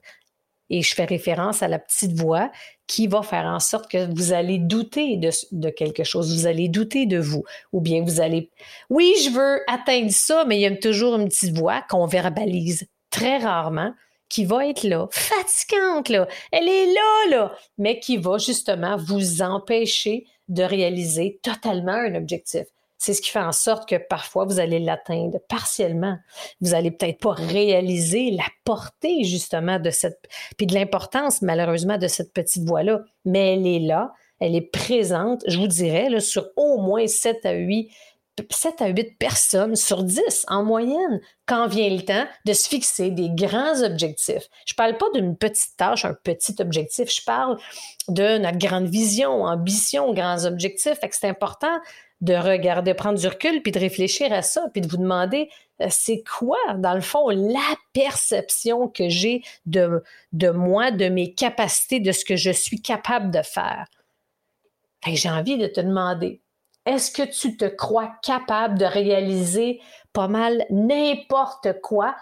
Et 0.72 0.84
je 0.84 0.94
fais 0.94 1.06
référence 1.06 1.64
à 1.64 1.68
la 1.68 1.80
petite 1.80 2.14
voix 2.14 2.52
qui 2.86 3.08
va 3.08 3.24
faire 3.24 3.46
en 3.46 3.60
sorte 3.60 3.90
que 3.90 4.12
vous 4.14 4.34
allez 4.34 4.60
douter 4.60 5.18
de, 5.52 5.70
quelque 5.70 6.04
chose, 6.04 6.36
vous 6.36 6.46
allez 6.48 6.70
douter 6.70 7.08
de 7.08 7.18
vous, 7.18 7.44
ou 7.74 7.82
bien 7.82 8.04
vous 8.04 8.22
allez, 8.22 8.52
oui, 8.90 9.14
je 9.24 9.32
veux 9.32 9.62
atteindre 9.68 10.12
ça, 10.12 10.46
mais 10.46 10.58
il 10.58 10.62
y 10.62 10.66
a 10.68 10.76
toujours 10.76 11.16
une 11.16 11.28
petite 11.28 11.58
voix 11.58 11.82
qu'on 11.90 12.06
verbalise 12.06 12.88
très 13.10 13.40
rarement, 13.40 13.94
qui 14.30 14.46
va 14.46 14.68
être 14.68 14.84
là, 14.84 15.08
fatigante, 15.12 16.10
là, 16.10 16.28
elle 16.52 16.68
est 16.68 16.94
là, 16.94 17.30
là, 17.32 17.56
mais 17.80 18.00
qui 18.00 18.18
va 18.18 18.38
justement 18.38 18.96
vous 18.96 19.42
empêcher 19.42 20.26
de 20.50 20.64
réaliser 20.64 21.40
totalement 21.42 21.94
un 21.94 22.16
objectif. 22.16 22.66
C'est 22.98 23.14
ce 23.14 23.22
qui 23.22 23.30
fait 23.30 23.40
en 23.40 23.54
sorte 23.54 23.88
que 23.88 23.96
parfois 23.96 24.44
vous 24.44 24.60
allez 24.60 24.80
l'atteindre 24.80 25.40
partiellement. 25.48 26.18
Vous 26.60 26.74
allez 26.74 26.92
peut-être 26.92 27.20
pas 27.20 27.32
réaliser 27.32 28.32
la 28.32 28.44
portée 28.66 29.24
justement 29.24 29.80
de 29.80 29.90
cette, 29.90 30.28
puis 30.58 30.68
de 30.68 30.74
l'importance 30.74 31.42
malheureusement 31.42 31.98
de 31.98 32.08
cette 32.08 32.34
petite 32.34 32.66
voix-là, 32.66 33.02
mais 33.24 33.54
elle 33.54 33.66
est 33.66 33.80
là, 33.80 34.12
elle 34.40 34.56
est 34.56 34.70
présente, 34.70 35.44
je 35.48 35.58
vous 35.58 35.68
dirais, 35.68 36.10
là, 36.10 36.20
sur 36.20 36.50
au 36.58 36.78
moins 36.82 37.08
7 37.08 37.46
à 37.46 37.54
8 37.54 37.90
7 38.50 38.82
à 38.82 38.88
8 38.88 39.18
personnes 39.18 39.76
sur 39.76 40.04
10 40.04 40.46
en 40.48 40.64
moyenne 40.64 41.20
quand 41.46 41.68
vient 41.68 41.90
le 41.90 42.02
temps 42.02 42.26
de 42.46 42.54
se 42.54 42.68
fixer 42.68 43.12
des 43.12 43.30
grands 43.30 43.82
objectifs. 43.84 44.48
Je 44.66 44.74
ne 44.74 44.76
parle 44.78 44.98
pas 44.98 45.08
d'une 45.14 45.36
petite 45.38 45.76
tâche, 45.78 46.06
un 46.06 46.14
petit 46.14 46.56
objectif, 46.60 47.14
je 47.14 47.24
parle 47.24 47.58
de 48.08 48.38
notre 48.38 48.58
grande 48.58 48.88
vision, 48.88 49.44
ambition, 49.44 50.14
grands 50.14 50.46
objectifs. 50.46 50.98
c'est 51.12 51.28
important 51.28 51.80
de 52.22 52.34
regarder, 52.34 52.94
prendre 52.94 53.18
du 53.18 53.28
recul, 53.28 53.62
puis 53.62 53.72
de 53.72 53.80
réfléchir 53.80 54.34
à 54.34 54.42
ça, 54.42 54.68
puis 54.74 54.82
de 54.82 54.88
vous 54.88 54.98
demander, 54.98 55.50
euh, 55.82 55.88
c'est 55.90 56.22
quoi, 56.24 56.58
dans 56.78 56.94
le 56.94 57.02
fond, 57.02 57.30
la 57.30 57.76
perception 57.94 58.90
que 58.90 59.08
j'ai 59.08 59.42
de, 59.66 60.04
de 60.34 60.50
moi, 60.50 60.92
de 60.92 61.08
mes 61.08 61.34
capacités, 61.34 62.02
de 62.02 62.12
ce 62.12 62.26
que 62.26 62.36
je 62.36 62.52
suis 62.52 62.82
capable 62.82 63.32
de 63.32 63.42
faire? 63.42 63.86
j'ai 65.08 65.30
envie 65.30 65.58
de 65.58 65.68
te 65.68 65.80
demander, 65.80 66.42
est-ce 66.90 67.12
que 67.12 67.22
tu 67.22 67.56
te 67.56 67.66
crois 67.66 68.12
capable 68.24 68.80
de 68.80 68.86
réaliser 68.86 69.80
pas 70.12 70.28
mal 70.28 70.66
n'importe 70.72 71.80
quoi? 71.84 72.16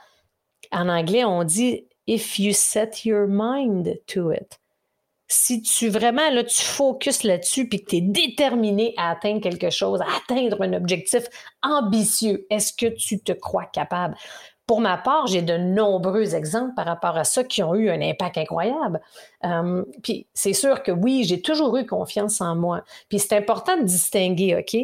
En 0.74 0.90
anglais, 0.90 1.24
on 1.24 1.46
dit 1.46 1.88
if 2.06 2.38
you 2.38 2.52
set 2.54 3.06
your 3.06 3.28
mind 3.30 3.98
to 4.08 4.34
it. 4.34 4.60
Si 5.30 5.62
tu 5.62 5.88
vraiment 5.88 6.30
là, 6.32 6.44
tu 6.44 6.62
focuses 6.62 7.24
là-dessus 7.24 7.70
puis 7.70 7.82
que 7.82 7.92
tu 7.92 7.96
es 7.98 8.02
déterminé 8.02 8.94
à 8.98 9.12
atteindre 9.12 9.40
quelque 9.40 9.70
chose, 9.70 10.02
à 10.02 10.08
atteindre 10.18 10.62
un 10.62 10.74
objectif 10.74 11.24
ambitieux, 11.62 12.46
est-ce 12.50 12.74
que 12.74 12.88
tu 12.88 13.22
te 13.22 13.32
crois 13.32 13.68
capable? 13.68 14.18
Pour 14.68 14.82
ma 14.82 14.98
part, 14.98 15.28
j'ai 15.28 15.42
de 15.42 15.56
nombreux 15.58 16.36
exemples 16.36 16.76
par 16.76 16.86
rapport 16.86 17.18
à 17.18 17.24
ça 17.24 17.44
qui 17.46 17.64
ont 17.64 17.74
eu 17.74 17.90
un 17.90 18.02
impact 18.02 18.38
incroyable. 18.38 19.02
Euh, 19.46 19.86
puis 20.04 20.28
c'est 20.34 20.52
sûr 20.52 20.84
que 20.84 20.92
oui, 20.92 21.24
j'ai 21.24 21.42
toujours 21.42 21.78
eu 21.78 21.86
confiance 21.86 22.42
en 22.42 22.56
moi. 22.56 22.84
Puis 23.08 23.20
c'est 23.20 23.38
important 23.38 23.78
de 23.78 23.84
distinguer, 23.84 24.58
OK? 24.58 24.78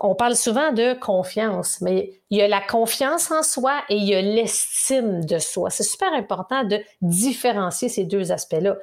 On 0.00 0.14
parle 0.14 0.34
souvent 0.34 0.72
de 0.72 0.94
confiance, 0.94 1.82
mais 1.82 2.22
il 2.30 2.38
y 2.38 2.42
a 2.42 2.48
la 2.48 2.62
confiance 2.62 3.30
en 3.30 3.42
soi 3.42 3.82
et 3.90 3.96
il 3.96 4.04
y 4.04 4.14
a 4.14 4.22
l'estime 4.22 5.22
de 5.26 5.38
soi. 5.38 5.68
C'est 5.68 5.82
super 5.82 6.14
important 6.14 6.64
de 6.64 6.80
différencier 7.02 7.90
ces 7.90 8.04
deux 8.04 8.32
aspects-là. 8.32 8.76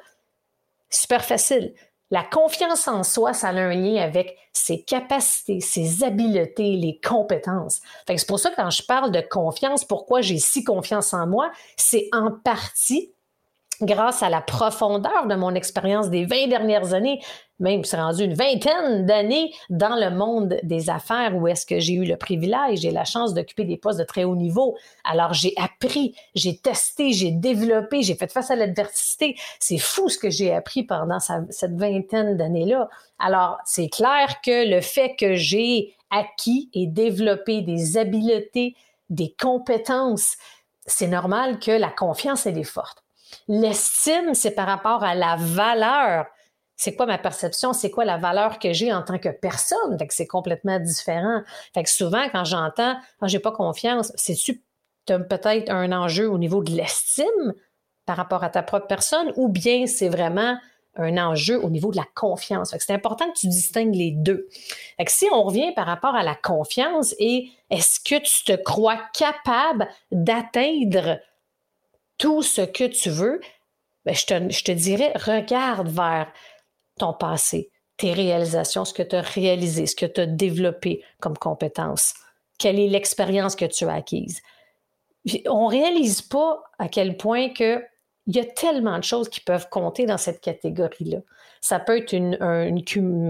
Super 0.88 1.24
facile. 1.24 1.74
La 2.10 2.24
confiance 2.24 2.88
en 2.88 3.04
soi, 3.04 3.32
ça 3.32 3.48
a 3.48 3.52
un 3.52 3.72
lien 3.72 4.02
avec 4.02 4.36
ses 4.52 4.82
capacités, 4.82 5.60
ses 5.60 6.02
habiletés, 6.02 6.76
les 6.76 7.00
compétences. 7.00 7.80
c'est 8.08 8.26
pour 8.26 8.40
ça 8.40 8.50
que 8.50 8.56
quand 8.56 8.70
je 8.70 8.82
parle 8.82 9.12
de 9.12 9.20
confiance, 9.20 9.84
pourquoi 9.84 10.20
j'ai 10.20 10.38
si 10.38 10.64
confiance 10.64 11.14
en 11.14 11.26
moi, 11.28 11.52
c'est 11.76 12.08
en 12.12 12.32
partie 12.32 13.14
grâce 13.82 14.22
à 14.22 14.28
la 14.28 14.40
profondeur 14.40 15.26
de 15.26 15.34
mon 15.34 15.54
expérience 15.54 16.10
des 16.10 16.24
20 16.24 16.48
dernières 16.48 16.92
années, 16.92 17.20
même 17.58 17.84
c'est 17.84 17.96
rendu 17.96 18.24
une 18.24 18.34
vingtaine 18.34 19.06
d'années 19.06 19.52
dans 19.68 19.96
le 19.96 20.10
monde 20.10 20.58
des 20.62 20.90
affaires 20.90 21.36
où 21.36 21.46
est-ce 21.46 21.66
que 21.66 21.78
j'ai 21.78 21.94
eu 21.94 22.04
le 22.04 22.16
privilège 22.16 22.84
et 22.84 22.90
la 22.90 23.04
chance 23.04 23.34
d'occuper 23.34 23.64
des 23.64 23.76
postes 23.76 23.98
de 23.98 24.04
très 24.04 24.24
haut 24.24 24.36
niveau. 24.36 24.76
Alors 25.04 25.34
j'ai 25.34 25.52
appris, 25.56 26.14
j'ai 26.34 26.56
testé, 26.56 27.12
j'ai 27.12 27.30
développé, 27.30 28.02
j'ai 28.02 28.14
fait 28.14 28.30
face 28.30 28.50
à 28.50 28.56
l'adversité. 28.56 29.36
C'est 29.58 29.78
fou 29.78 30.08
ce 30.08 30.18
que 30.18 30.30
j'ai 30.30 30.54
appris 30.54 30.82
pendant 30.82 31.18
cette 31.20 31.76
vingtaine 31.76 32.36
d'années-là. 32.36 32.88
Alors 33.18 33.58
c'est 33.64 33.88
clair 33.88 34.40
que 34.42 34.68
le 34.68 34.80
fait 34.80 35.14
que 35.16 35.34
j'ai 35.34 35.94
acquis 36.10 36.70
et 36.74 36.86
développé 36.86 37.60
des 37.60 37.96
habiletés, 37.98 38.74
des 39.10 39.34
compétences, 39.38 40.36
c'est 40.86 41.08
normal 41.08 41.58
que 41.58 41.70
la 41.70 41.90
confiance, 41.90 42.46
elle 42.46 42.58
est 42.58 42.64
forte. 42.64 43.04
L'estime, 43.48 44.34
c'est 44.34 44.52
par 44.52 44.66
rapport 44.66 45.02
à 45.04 45.14
la 45.14 45.36
valeur. 45.36 46.26
c'est 46.76 46.94
quoi 46.96 47.06
ma 47.06 47.18
perception, 47.18 47.72
c'est 47.72 47.90
quoi 47.90 48.04
la 48.04 48.16
valeur 48.16 48.58
que 48.58 48.72
j'ai 48.72 48.92
en 48.92 49.02
tant 49.02 49.18
que 49.18 49.28
personne? 49.28 49.98
C'est 50.08 50.26
complètement 50.26 50.78
différent. 50.78 51.42
Fait 51.74 51.82
que 51.82 51.90
souvent, 51.90 52.26
quand 52.32 52.44
j'entends, 52.44 52.96
ah, 53.20 53.26
j'ai 53.26 53.38
pas 53.38 53.52
confiance, 53.52 54.12
c'est-tu 54.16 54.62
peut-être 55.06 55.70
un 55.70 55.92
enjeu 55.92 56.30
au 56.30 56.38
niveau 56.38 56.62
de 56.62 56.70
l'estime 56.70 57.54
par 58.06 58.16
rapport 58.16 58.44
à 58.44 58.50
ta 58.50 58.62
propre 58.62 58.86
personne 58.86 59.32
ou 59.36 59.48
bien 59.48 59.86
c'est 59.86 60.08
vraiment 60.08 60.56
un 60.96 61.18
enjeu 61.18 61.62
au 61.62 61.70
niveau 61.70 61.90
de 61.90 61.96
la 61.96 62.06
confiance? 62.14 62.74
C'est 62.78 62.94
important 62.94 63.30
que 63.30 63.38
tu 63.38 63.48
distingues 63.48 63.94
les 63.94 64.10
deux. 64.10 64.48
Fait 64.96 65.08
si 65.08 65.26
on 65.32 65.42
revient 65.42 65.72
par 65.74 65.86
rapport 65.86 66.14
à 66.14 66.22
la 66.22 66.34
confiance 66.34 67.14
et 67.18 67.50
est-ce 67.70 68.00
que 68.00 68.20
tu 68.20 68.44
te 68.44 68.62
crois 68.62 68.98
capable 69.12 69.88
d'atteindre 70.10 71.18
tout 72.20 72.42
ce 72.42 72.60
que 72.60 72.84
tu 72.84 73.10
veux, 73.10 73.40
ben 74.04 74.14
je, 74.14 74.26
te, 74.26 74.50
je 74.52 74.62
te 74.62 74.72
dirais, 74.72 75.12
regarde 75.16 75.88
vers 75.88 76.30
ton 76.98 77.14
passé, 77.14 77.70
tes 77.96 78.12
réalisations, 78.12 78.84
ce 78.84 78.92
que 78.92 79.02
tu 79.02 79.16
as 79.16 79.22
réalisé, 79.22 79.86
ce 79.86 79.96
que 79.96 80.06
tu 80.06 80.20
as 80.20 80.26
développé 80.26 81.02
comme 81.20 81.36
compétence, 81.36 82.14
quelle 82.58 82.78
est 82.78 82.88
l'expérience 82.88 83.56
que 83.56 83.64
tu 83.64 83.86
as 83.86 83.94
acquise? 83.94 84.42
On 85.46 85.64
ne 85.64 85.70
réalise 85.70 86.20
pas 86.20 86.62
à 86.78 86.88
quel 86.88 87.16
point 87.16 87.48
que 87.48 87.82
il 88.30 88.36
y 88.36 88.40
a 88.40 88.44
tellement 88.44 88.96
de 88.96 89.02
choses 89.02 89.28
qui 89.28 89.40
peuvent 89.40 89.68
compter 89.68 90.06
dans 90.06 90.16
cette 90.16 90.40
catégorie-là. 90.40 91.18
Ça 91.60 91.80
peut 91.80 91.98
être 91.98 92.12
une, 92.12 92.38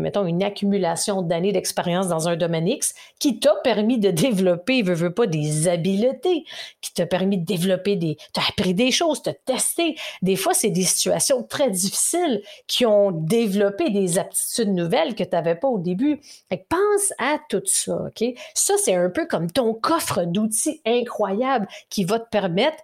mettons, 0.02 0.26
une 0.26 0.42
accumulation 0.42 1.22
d'années 1.22 1.52
d'expérience 1.52 2.06
dans 2.06 2.28
un 2.28 2.36
domaine 2.36 2.68
X 2.68 2.94
qui 3.18 3.40
t'a 3.40 3.54
permis 3.64 3.98
de 3.98 4.10
développer, 4.10 4.82
veux, 4.82 4.92
veux 4.92 5.12
pas, 5.12 5.26
des 5.26 5.68
habiletés, 5.68 6.44
qui 6.82 6.92
t'a 6.92 7.06
permis 7.06 7.38
de 7.38 7.46
développer 7.46 7.96
des, 7.96 8.18
t'as 8.34 8.42
appris 8.50 8.74
des 8.74 8.90
choses, 8.90 9.22
t'as 9.22 9.32
testé. 9.32 9.96
Des 10.20 10.36
fois, 10.36 10.52
c'est 10.52 10.68
des 10.68 10.82
situations 10.82 11.42
très 11.42 11.70
difficiles 11.70 12.42
qui 12.66 12.84
ont 12.84 13.10
développé 13.10 13.88
des 13.88 14.18
aptitudes 14.18 14.74
nouvelles 14.74 15.14
que 15.14 15.24
tu 15.24 15.30
n'avais 15.32 15.56
pas 15.56 15.68
au 15.68 15.78
début. 15.78 16.20
pense 16.50 17.14
à 17.18 17.38
tout 17.48 17.62
ça, 17.64 18.02
OK? 18.06 18.22
Ça, 18.54 18.74
c'est 18.76 18.94
un 18.94 19.08
peu 19.08 19.26
comme 19.26 19.50
ton 19.50 19.72
coffre 19.72 20.24
d'outils 20.24 20.82
incroyable 20.84 21.66
qui 21.88 22.04
va 22.04 22.20
te 22.20 22.28
permettre 22.28 22.76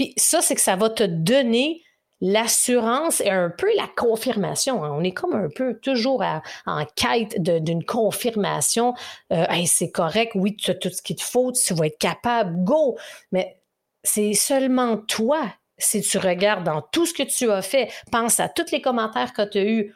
puis 0.00 0.14
ça, 0.16 0.40
c'est 0.40 0.54
que 0.54 0.62
ça 0.62 0.76
va 0.76 0.88
te 0.88 1.02
donner 1.02 1.82
l'assurance 2.22 3.20
et 3.20 3.28
un 3.28 3.50
peu 3.50 3.68
la 3.76 3.86
confirmation. 3.98 4.82
Hein. 4.82 4.92
On 4.94 5.04
est 5.04 5.12
comme 5.12 5.34
un 5.34 5.50
peu 5.54 5.78
toujours 5.78 6.24
en 6.64 6.86
quête 6.96 7.38
d'une 7.42 7.84
confirmation. 7.84 8.94
Euh, 9.30 9.44
c'est 9.66 9.90
correct, 9.90 10.32
oui, 10.36 10.56
tu 10.56 10.70
as 10.70 10.74
tout 10.74 10.88
ce 10.88 11.02
qu'il 11.02 11.16
te 11.16 11.22
faut, 11.22 11.52
tu 11.52 11.74
vas 11.74 11.88
être 11.88 11.98
capable, 11.98 12.64
go. 12.64 12.96
Mais 13.30 13.60
c'est 14.02 14.32
seulement 14.32 14.96
toi, 14.96 15.52
si 15.76 16.00
tu 16.00 16.16
regardes 16.16 16.64
dans 16.64 16.80
tout 16.80 17.04
ce 17.04 17.12
que 17.12 17.24
tu 17.24 17.50
as 17.50 17.60
fait, 17.60 17.92
pense 18.10 18.40
à 18.40 18.48
tous 18.48 18.70
les 18.72 18.80
commentaires 18.80 19.34
que 19.34 19.46
tu 19.46 19.58
as 19.58 19.64
eus, 19.64 19.94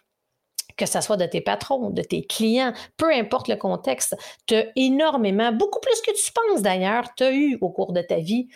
que 0.77 0.85
ce 0.85 1.01
soit 1.01 1.17
de 1.17 1.25
tes 1.25 1.41
patrons, 1.41 1.89
de 1.89 2.03
tes 2.03 2.27
clients, 2.27 2.75
peu 2.99 3.11
importe 3.11 3.49
le 3.49 3.57
contexte, 3.57 4.15
tu 4.47 4.55
as 4.55 4.67
énormément, 4.77 5.51
beaucoup 5.51 5.81
plus 5.81 5.99
que 6.03 6.11
tu 6.11 6.31
penses 6.31 6.61
d'ailleurs, 6.61 7.15
tu 7.17 7.25
as 7.25 7.33
eu 7.33 7.57
au 7.63 7.71
cours 7.71 7.95
de 7.95 8.03
ta 8.03 8.19
vie 8.19 8.49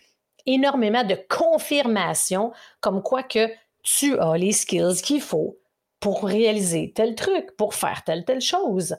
énormément 0.48 1.04
de 1.04 1.16
confirmation 1.28 2.52
comme 2.80 3.02
quoi 3.02 3.22
que 3.22 3.48
tu 3.82 4.18
as 4.18 4.36
les 4.36 4.52
skills 4.52 5.00
qu'il 5.02 5.20
faut 5.20 5.58
pour 6.00 6.24
réaliser 6.24 6.92
tel 6.94 7.14
truc, 7.14 7.56
pour 7.56 7.74
faire 7.74 8.02
telle, 8.04 8.24
telle 8.24 8.40
chose. 8.40 8.96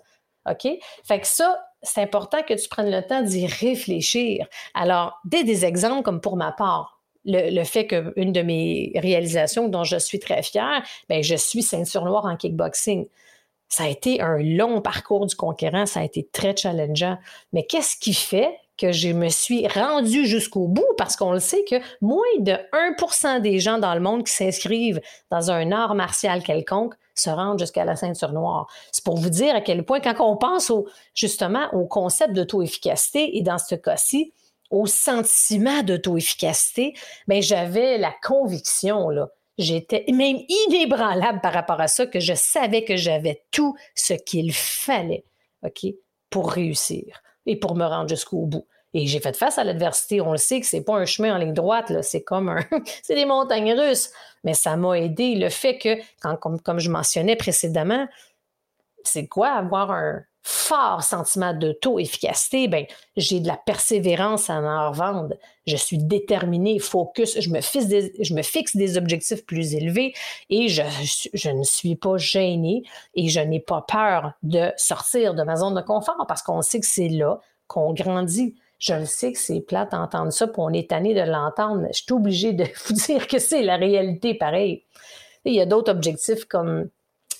OK? 0.50 0.68
Fait 1.04 1.20
que 1.20 1.28
ça, 1.28 1.66
c'est 1.82 2.02
important 2.02 2.42
que 2.44 2.54
tu 2.54 2.68
prennes 2.68 2.92
le 2.92 3.06
temps 3.06 3.22
d'y 3.22 3.46
réfléchir. 3.46 4.48
Alors, 4.74 5.20
dès 5.26 5.44
des 5.44 5.66
exemples 5.66 6.04
comme 6.04 6.22
pour 6.22 6.36
ma 6.36 6.52
part, 6.52 7.00
le, 7.26 7.64
fait 7.64 7.86
qu'une 7.86 8.32
de 8.32 8.42
mes 8.42 8.94
réalisations 8.96 9.68
dont 9.68 9.84
je 9.84 9.98
suis 9.98 10.20
très 10.20 10.42
fière, 10.42 10.84
bien, 11.10 11.22
je 11.22 11.36
suis 11.36 11.62
ceinture 11.62 12.06
noire 12.06 12.26
en 12.26 12.36
kickboxing. 12.36 13.08
Ça 13.68 13.84
a 13.84 13.88
été 13.88 14.22
un 14.22 14.38
long 14.38 14.82
parcours 14.82 15.28
du 15.28 15.36
conquérant, 15.36 15.86
ça 15.86 16.00
a 16.00 16.04
été 16.04 16.28
très 16.32 16.56
challengeant. 16.56 17.18
Mais 17.54 17.66
qu'est-ce 17.66 17.98
qui 17.98 18.14
fait 18.14 18.58
que 18.80 18.92
je 18.92 19.10
me 19.10 19.30
suis 19.30 19.68
rendue 19.68 20.26
jusqu'au 20.26 20.68
bout 20.68 20.88
parce 20.98 21.16
qu'on 21.16 21.34
le 21.34 21.40
sait 21.40 21.64
que 21.70 21.76
moins 22.02 22.24
de 22.40 22.54
1% 22.74 23.42
des 23.42 23.60
gens 23.60 23.78
dans 23.78 23.94
le 23.94 24.00
monde 24.00 24.24
qui 24.26 24.32
s'inscrivent 24.32 25.02
dans 25.30 25.52
un 25.52 25.72
art 25.72 25.96
martial 25.96 26.42
quelconque 26.44 26.96
se 27.14 27.30
rendent 27.30 27.60
jusqu'à 27.60 27.84
la 27.84 27.98
ceinture 27.98 28.32
noire. 28.32 28.68
C'est 28.92 29.04
pour 29.04 29.18
vous 29.18 29.30
dire 29.30 29.54
à 29.54 29.62
quel 29.62 29.84
point, 29.84 30.00
quand 30.00 30.16
on 30.20 30.38
pense 30.38 30.72
justement 31.14 31.68
au 31.74 31.86
concept 31.86 32.34
d'auto-efficacité 32.34 33.38
et 33.38 33.42
dans 33.42 33.58
ce 33.58 33.76
cas-ci, 33.76 34.34
au 34.70 34.86
sentiment 34.86 35.84
d'auto-efficacité, 35.84 36.94
ben 37.28 37.42
j'avais 37.42 37.98
la 37.98 38.14
conviction, 38.24 39.10
j'étais 39.58 40.06
même 40.08 40.38
inébranlable 40.68 41.42
par 41.42 41.54
rapport 41.54 41.82
à 41.82 41.88
ça, 41.88 42.06
que 42.06 42.20
je 42.20 42.34
savais 42.34 42.86
que 42.86 42.96
j'avais 42.96 43.44
tout 43.52 43.76
ce 43.96 44.14
qu'il 44.14 44.54
fallait, 44.54 45.26
pour 46.30 46.52
réussir 46.52 47.22
et 47.50 47.56
pour 47.56 47.76
me 47.76 47.84
rendre 47.84 48.08
jusqu'au 48.08 48.46
bout. 48.46 48.68
Et 48.94 49.08
j'ai 49.08 49.20
fait 49.20 49.36
face 49.36 49.58
à 49.58 49.64
l'adversité. 49.64 50.22
On 50.22 50.32
le 50.32 50.38
sait 50.38 50.60
que 50.60 50.68
c'est 50.68 50.84
pas 50.84 50.96
un 50.96 51.06
chemin 51.06 51.36
en 51.36 51.38
ligne 51.38 51.54
droite. 51.54 51.92
C'est 52.04 52.24
comme 52.24 52.50
un, 52.50 52.64
c'est 53.04 53.16
des 53.16 53.26
montagnes 53.26 53.74
russes. 53.74 54.12
Mais 54.44 54.54
ça 54.54 54.78
m'a 54.78 55.00
aidé. 55.00 55.36
Le 55.36 55.50
fait 55.50 55.78
que, 55.78 55.98
comme 56.38 56.80
je 56.80 56.90
mentionnais 56.90 57.36
précédemment, 57.36 58.08
c'est 59.04 59.28
quoi 59.28 59.50
avoir 59.50 59.92
un 59.92 60.22
fort 60.50 61.04
sentiment 61.04 61.54
d'auto-efficacité? 61.54 62.68
Ben, 62.68 62.86
j'ai 63.16 63.40
de 63.40 63.48
la 63.48 63.56
persévérance 63.56 64.50
à 64.50 64.56
en 64.56 64.90
revendre. 64.90 65.36
Je 65.68 65.76
suis 65.76 66.00
déterminé, 66.00 66.80
focus. 66.80 67.40
Je 67.40 67.52
me 67.52 67.62
fixe 67.62 68.76
des, 68.76 68.98
objectifs 68.98 69.46
plus 69.46 69.76
élevés 69.76 70.14
et 70.50 70.68
je, 70.68 70.82
ne 71.50 71.64
suis 71.64 71.96
pas 71.96 72.18
gêné 72.18 72.82
et 73.14 73.30
je 73.30 73.40
n'ai 73.40 73.60
pas 73.60 73.86
peur 73.88 74.34
de 74.42 74.72
sortir 74.76 75.36
de 75.36 75.44
ma 75.44 75.56
zone 75.56 75.76
de 75.76 75.82
confort 75.82 76.26
parce 76.28 76.42
qu'on 76.42 76.64
sait 76.64 76.80
que 76.80 76.88
c'est 76.88 77.10
là 77.10 77.40
qu'on 77.68 77.94
grandit. 77.94 78.56
Je 78.80 78.96
le 78.96 79.06
sais 79.06 79.34
que 79.34 79.40
c'est 79.40 79.60
plate 79.62 79.92
d'entendre 79.92 80.32
ça, 80.32 80.48
puis 80.48 80.56
on 80.58 80.74
est 80.74 80.90
tanné 80.90 81.14
de 81.14 81.22
l'entendre. 81.22 81.86
Je 81.92 82.02
suis 82.02 82.14
obligée 82.14 82.54
de 82.54 82.66
vous 82.86 82.94
dire 82.94 83.28
que 83.28 83.38
c'est 83.38 83.62
la 83.62 83.76
réalité 83.76 84.34
pareil. 84.34 84.84
Il 85.46 85.54
y 85.54 85.62
a 85.62 85.68
d'autres 85.68 85.92
objectifs 85.92 86.46
comme 86.46 86.90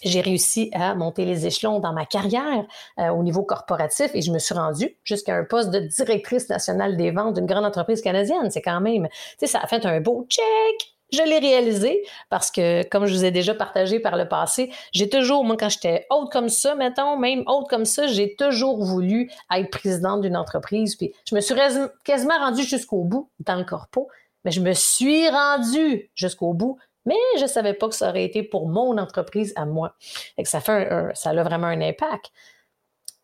j'ai 0.04 0.22
réussi 0.22 0.70
à 0.74 0.96
monter 0.96 1.26
les 1.26 1.46
échelons 1.46 1.80
dans 1.80 1.94
ma 1.94 2.06
carrière 2.06 2.66
euh, 3.00 3.10
au 3.10 3.24
niveau 3.24 3.44
corporatif 3.44 4.12
et 4.14 4.22
je 4.22 4.32
me 4.32 4.40
suis 4.40 4.56
rendue 4.56 4.98
jusqu'à 5.04 5.36
un 5.36 5.44
poste 5.44 5.72
de 5.72 5.80
directrice 5.80 6.50
nationale 6.50 6.98
des 6.98 7.12
ventes 7.12 7.36
d'une 7.36 7.46
grande 7.46 7.66
entreprise 7.66 8.02
canadienne. 8.02 8.50
C'est 8.52 8.62
quand 8.62 8.82
même, 8.82 9.08
tu 9.08 9.14
sais, 9.40 9.48
ça 9.48 9.60
a 9.60 9.68
fait 9.68 9.86
un 9.86 10.00
beau 10.02 10.26
check 10.30 10.96
je 11.12 11.24
l'ai 11.24 11.40
réalisé 11.40 12.04
parce 12.30 12.52
que, 12.52 12.88
comme 12.88 13.06
je 13.06 13.14
vous 13.14 13.26
ai 13.26 13.32
déjà 13.32 13.54
partagé 13.56 14.00
par 14.00 14.16
le 14.16 14.28
passé, 14.28 14.72
j'ai 14.92 15.10
toujours, 15.10 15.44
moi, 15.44 15.58
quand 15.58 15.70
j'étais 15.70 16.06
haute 16.10 16.32
comme 16.32 16.50
ça, 16.50 16.76
mettons, 16.76 17.18
même 17.18 17.44
haute 17.48 17.68
comme 17.68 17.86
ça, 17.86 18.08
j'ai 18.08 18.36
toujours 18.36 18.84
voulu 18.84 19.32
être 19.52 19.72
présidente 19.72 20.22
d'une 20.22 20.38
entreprise. 20.38 20.96
Puis 20.96 21.14
je 21.28 21.36
me 21.36 21.42
suis 21.42 21.56
quasiment 22.04 22.38
rendue 22.38 22.64
jusqu'au 22.64 23.04
bout 23.04 23.30
dans 23.40 23.56
le 23.56 23.64
corpo, 23.64 24.08
mais 24.46 24.52
je 24.52 24.62
me 24.62 24.74
suis 24.74 25.28
rendue 25.30 26.10
jusqu'au 26.16 26.54
bout, 26.54 26.78
mais 27.06 27.16
je 27.38 27.44
ne 27.44 27.48
savais 27.48 27.74
pas 27.74 27.90
que 27.90 27.96
ça 27.96 28.10
aurait 28.10 28.26
été 28.26 28.44
pour 28.44 28.68
mon 28.68 28.98
entreprise 28.98 29.54
à 29.56 29.66
moi. 29.66 29.96
Et 30.38 30.44
que 30.44 30.50
ça, 30.50 30.60
fait 30.60 30.90
ça 31.14 31.30
a 31.32 31.44
vraiment 31.44 31.68
un 31.68 31.82
impact. 31.82 32.32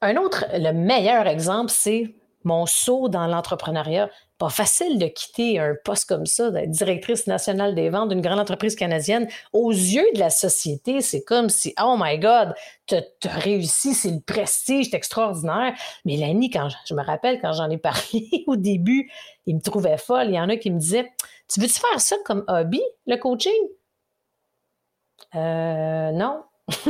Un 0.01 0.17
autre, 0.17 0.45
le 0.53 0.71
meilleur 0.71 1.27
exemple, 1.27 1.71
c'est 1.71 2.15
mon 2.43 2.65
saut 2.65 3.09
dans 3.09 3.27
l'entrepreneuriat. 3.27 4.09
Pas 4.37 4.49
facile 4.49 4.99
de 4.99 5.07
quitter 5.07 5.59
un 5.59 5.75
poste 5.85 6.09
comme 6.09 6.25
ça, 6.25 6.51
d'être 6.51 6.69
directrice 6.69 7.25
nationale 7.25 7.73
des 7.73 7.89
ventes 7.89 8.09
d'une 8.09 8.21
grande 8.21 8.39
entreprise 8.39 8.75
canadienne. 8.75 9.29
Aux 9.53 9.71
yeux 9.71 10.05
de 10.13 10.19
la 10.19 10.29
société, 10.29 10.99
c'est 10.99 11.23
comme 11.23 11.49
si, 11.49 11.73
oh 11.81 11.95
my 11.97 12.19
God, 12.19 12.53
tu 12.85 12.95
as 12.95 13.29
réussi, 13.29 13.93
c'est 13.93 14.11
le 14.11 14.19
prestige, 14.19 14.89
c'est 14.89 14.97
extraordinaire. 14.97 15.73
Mais 16.03 16.17
Lani, 16.17 16.49
quand 16.49 16.67
je, 16.85 16.93
me 16.93 17.01
rappelle 17.01 17.39
quand 17.39 17.53
j'en 17.53 17.69
ai 17.69 17.77
parlé 17.79 18.43
au 18.47 18.57
début, 18.57 19.09
il 19.45 19.55
me 19.55 19.61
trouvait 19.61 19.97
folle. 19.97 20.27
Il 20.27 20.35
y 20.35 20.39
en 20.39 20.49
a 20.49 20.57
qui 20.57 20.69
me 20.69 20.79
disaient, 20.79 21.09
tu 21.51 21.61
veux-tu 21.61 21.79
faire 21.79 22.01
ça 22.01 22.17
comme 22.25 22.43
hobby, 22.47 22.81
le 23.07 23.15
coaching? 23.15 23.53
Euh, 25.35 26.11
non. 26.11 26.43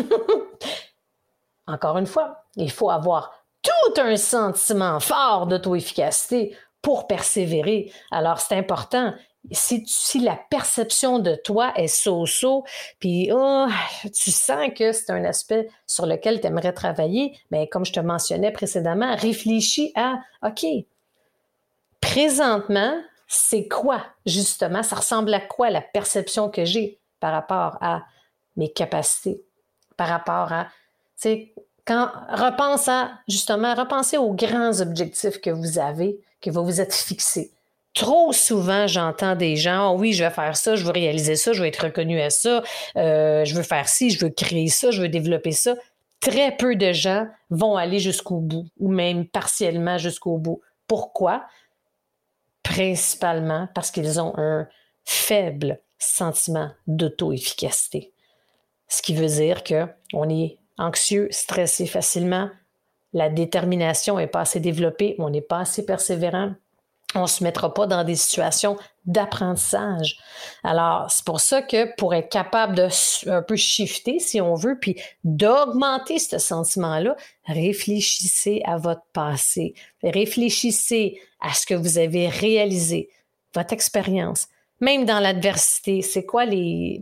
Encore 1.68 1.98
une 1.98 2.08
fois, 2.08 2.44
il 2.56 2.72
faut 2.72 2.90
avoir 2.90 3.46
tout 3.62 4.02
un 4.02 4.16
sentiment 4.18 5.00
fort 5.00 5.48
d'auto-efficacité 5.48 6.56
pour 6.86 7.08
persévérer. 7.08 7.92
Alors, 8.12 8.40
c'est 8.40 8.56
important. 8.56 9.12
Si, 9.52 10.20
la 10.20 10.40
perception 10.52 11.18
de 11.18 11.34
toi 11.34 11.74
est 11.76 11.88
so-so, 11.88 12.64
puis 13.00 13.32
oh, 13.34 13.66
tu 14.04 14.30
sens 14.30 14.70
que 14.78 14.92
c'est 14.92 15.10
un 15.10 15.26
aspect 15.26 15.68
sur 15.88 16.06
lequel 16.06 16.42
tu 16.42 16.46
aimerais 16.46 16.74
travailler, 16.74 17.36
mais 17.50 17.62
ben, 17.62 17.68
comme 17.72 17.86
je 17.86 17.92
te 17.94 18.00
mentionnais 18.00 18.52
précédemment, 18.52 19.16
réfléchis 19.16 19.94
à, 19.96 20.20
OK, 20.44 20.64
présentement, 22.02 23.02
c'est 23.28 23.68
quoi 23.68 24.06
justement, 24.28 24.84
ça 24.84 24.98
ressemble 24.98 25.34
à 25.34 25.40
quoi 25.40 25.72
la 25.72 25.82
perception 25.82 26.52
que 26.52 26.66
j'ai 26.66 27.00
par 27.20 27.32
rapport 27.32 27.80
à 27.82 28.04
mes 28.58 28.72
capacités, 28.72 29.42
par 29.98 30.08
rapport 30.08 30.54
à, 30.54 30.66
tu 31.20 31.30
sais, 31.30 31.55
quand 31.86 32.10
repense 32.30 32.88
à 32.88 33.12
justement 33.28 33.76
repensez 33.76 34.18
aux 34.18 34.34
grands 34.34 34.82
objectifs 34.82 35.40
que 35.40 35.52
vous 35.52 35.78
avez, 35.80 36.20
que 36.42 36.50
vous 36.50 36.66
vous 36.66 36.82
êtes 36.82 36.94
fixés. 36.94 37.52
Trop 37.94 38.34
souvent, 38.34 38.88
j'entends 38.88 39.36
des 39.36 39.56
gens, 39.56 39.92
oh 39.92 39.98
oui, 39.98 40.12
je 40.12 40.24
vais 40.24 40.30
faire 40.30 40.58
ça, 40.58 40.76
je 40.76 40.84
veux 40.84 40.92
réaliser 40.92 41.38
ça, 41.38 41.54
je 41.54 41.62
veux 41.62 41.68
être 41.68 41.86
reconnu 41.86 42.20
à 42.20 42.30
ça, 42.30 42.62
euh, 42.98 43.46
je 43.46 43.56
veux 43.56 43.64
faire 43.64 43.88
ci, 43.88 44.10
je 44.10 44.26
veux 44.26 44.32
créer 44.32 44.68
ça, 44.68 44.92
je 44.92 45.02
veux 45.02 45.08
développer 45.08 45.54
ça. 45.54 45.76
Très 46.20 46.58
peu 46.58 46.76
de 46.76 46.92
gens 46.92 47.28
vont 47.52 47.78
aller 47.78 48.00
jusqu'au 48.00 48.40
bout 48.40 48.68
ou 48.80 48.90
même 48.90 49.26
partiellement 49.28 49.98
jusqu'au 49.98 50.38
bout. 50.38 50.62
Pourquoi? 50.88 51.46
Principalement 52.64 53.70
parce 53.74 53.92
qu'ils 53.92 54.20
ont 54.20 54.34
un 54.38 54.68
faible 55.06 55.80
sentiment 55.98 56.72
d'auto-efficacité. 56.88 58.12
Ce 58.90 59.02
qui 59.02 59.16
veut 59.16 59.28
dire 59.28 59.64
qu'on 59.64 60.30
est 60.30 60.58
anxieux, 60.78 61.28
stressé 61.32 61.86
facilement, 61.86 62.50
la 63.14 63.30
détermination 63.30 64.18
n'est 64.18 64.28
pas 64.28 64.42
assez 64.42 64.60
développée, 64.60 65.16
on 65.20 65.30
n'est 65.30 65.42
pas 65.42 65.60
assez 65.60 65.86
persévérant, 65.86 66.52
on 67.16 67.24
ne 67.24 67.28
se 67.28 67.44
mettra 67.44 67.74
pas 67.74 67.88
dans 67.88 68.04
des 68.04 68.16
situations 68.16 68.78
d'apprentissage. 69.06 70.18
Alors, 70.64 71.10
c'est 71.10 71.24
pour 71.24 71.40
ça 71.40 71.62
que 71.62 71.96
pour 71.96 72.14
être 72.14 72.30
capable 72.30 72.76
de 72.76 72.90
un 73.30 73.42
peu 73.42 73.56
shifter, 73.56 74.20
si 74.20 74.42
on 74.42 74.56
veut, 74.56 74.78
puis 74.80 75.00
d'augmenter 75.24 76.20
ce 76.20 76.38
sentiment-là, 76.38 77.16
réfléchissez 77.46 78.62
à 78.66 78.78
votre 78.78 79.06
passé. 79.14 79.76
Réfléchissez 80.04 81.22
à 81.40 81.54
ce 81.54 81.66
que 81.66 81.74
vous 81.76 81.98
avez 81.98 82.28
réalisé, 82.28 83.10
votre 83.54 83.72
expérience. 83.72 84.48
Même 84.82 85.06
dans 85.06 85.20
l'adversité, 85.20 86.02
c'est 86.02 86.26
quoi 86.26 86.44
les, 86.44 87.02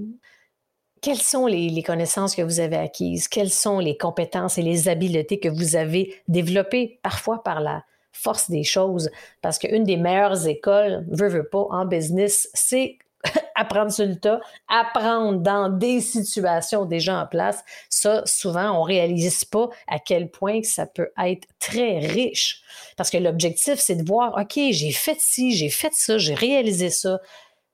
quelles 1.04 1.22
sont 1.22 1.46
les, 1.46 1.84
connaissances 1.84 2.34
que 2.34 2.42
vous 2.42 2.62
avez 2.62 2.78
acquises? 2.78 3.28
Quelles 3.28 3.52
sont 3.52 3.80
les 3.80 3.98
compétences 3.98 4.58
et 4.58 4.62
les 4.62 4.88
habiletés 4.88 5.38
que 5.38 5.50
vous 5.50 5.76
avez 5.76 6.16
développées, 6.30 7.00
parfois 7.04 7.44
par 7.44 7.60
la 7.60 7.84
force 8.14 8.50
des 8.50 8.64
choses? 8.64 9.12
Parce 9.42 9.60
qu'une 9.60 9.84
des 9.84 9.98
meilleures 9.98 10.48
écoles, 10.48 11.06
veut, 11.12 11.48
pas, 11.50 11.68
en 11.72 11.86
business, 11.86 12.50
c'est 12.54 12.98
apprendre 13.56 13.92
sur 13.92 14.06
le 14.06 14.16
tas, 14.16 14.40
apprendre 14.70 15.40
dans 15.40 15.68
des 15.68 16.00
situations 16.00 16.86
déjà 16.86 17.20
en 17.20 17.28
place. 17.28 17.66
Ça, 17.90 18.24
souvent, 18.26 18.72
on 18.80 18.84
réalise 18.84 19.44
pas 19.44 19.70
à 19.88 20.00
quel 20.00 20.32
point 20.32 20.64
ça 20.64 20.86
peut 20.86 21.12
être 21.22 21.50
très 21.60 22.00
riche. 22.00 22.64
Parce 22.96 23.10
que 23.10 23.18
l'objectif, 23.18 23.76
c'est 23.78 23.96
de 23.96 24.08
voir, 24.08 24.38
OK, 24.40 24.58
j'ai 24.72 24.92
fait 24.92 25.20
ci, 25.20 25.52
j'ai 25.52 25.70
fait 25.70 25.94
ça, 25.94 26.18
j'ai 26.18 26.34
réalisé 26.34 26.90
ça 26.90 27.20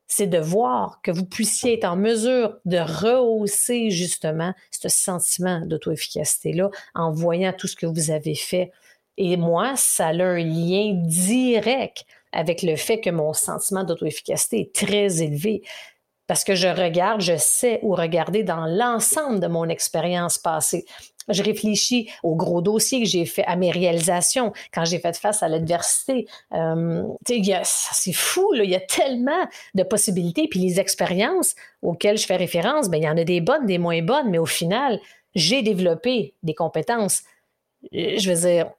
c'est 0.10 0.28
de 0.28 0.40
voir 0.40 1.00
que 1.04 1.12
vous 1.12 1.24
puissiez 1.24 1.76
être 1.76 1.86
en 1.86 1.96
mesure 1.96 2.58
de 2.66 2.80
rehausser 2.80 3.92
justement 3.92 4.54
ce 4.72 4.90
sentiment 4.90 5.62
d'auto-efficacité-là 5.66 6.70
en 6.96 7.12
voyant 7.12 7.54
tout 7.54 7.68
ce 7.68 7.76
que 7.76 7.86
vous 7.86 8.12
avez 8.12 8.36
fait. 8.36 8.72
Et 9.18 9.38
moi, 9.38 9.74
ça 9.76 10.08
a 10.08 10.14
un 10.14 10.44
lien 10.44 10.94
direct 10.96 12.06
avec 12.32 12.64
le 12.64 12.76
fait 12.76 13.00
que 13.00 13.12
mon 13.12 13.34
sentiment 13.34 13.84
d'auto-efficacité 13.84 14.62
est 14.62 14.76
très 14.76 15.22
élevé 15.22 15.62
parce 16.26 16.44
que 16.44 16.56
je 16.56 16.68
regarde, 16.68 17.22
je 17.22 17.38
sais 17.38 17.80
où 17.84 17.94
regarder 17.94 18.44
dans 18.44 18.66
l'ensemble 18.66 19.40
de 19.40 19.48
mon 19.48 19.68
expérience 19.68 20.38
passée. 20.38 20.86
Je 21.30 21.44
réfléchis 21.44 22.10
aux 22.24 22.36
gros 22.36 22.62
dossiers 22.62 23.00
que 23.02 23.08
j'ai 23.08 23.26
fait, 23.26 23.44
à 23.46 23.56
mes 23.56 23.72
réalisations, 23.72 24.54
quand 24.74 24.86
j'ai 24.86 25.00
fait 25.00 25.16
face 25.16 25.44
à 25.44 25.48
l'adversité. 25.48 26.28
Euh, 26.54 27.04
c'est 27.64 28.14
fou, 28.14 28.54
il 28.56 28.70
y 28.70 28.76
a 28.76 28.80
tellement 28.80 29.48
de 29.76 29.84
possibilités. 29.84 30.48
Puis 30.48 30.60
les 30.60 30.80
expériences 30.80 31.56
auxquelles 31.82 32.18
je 32.18 32.26
fais 32.26 32.36
référence, 32.36 32.90
ben, 32.90 32.98
il 32.98 33.04
y 33.04 33.10
en 33.10 33.18
a 33.18 33.24
des 33.24 33.42
bonnes, 33.42 33.66
des 33.66 33.78
moins 33.78 34.02
bonnes, 34.02 34.30
mais 34.30 34.38
au 34.38 34.46
final, 34.46 35.00
j'ai 35.36 35.62
développé 35.62 36.34
des 36.44 36.54
compétences. 36.54 37.24
Je 37.92 38.32
veux 38.32 38.48
dire, 38.48 38.72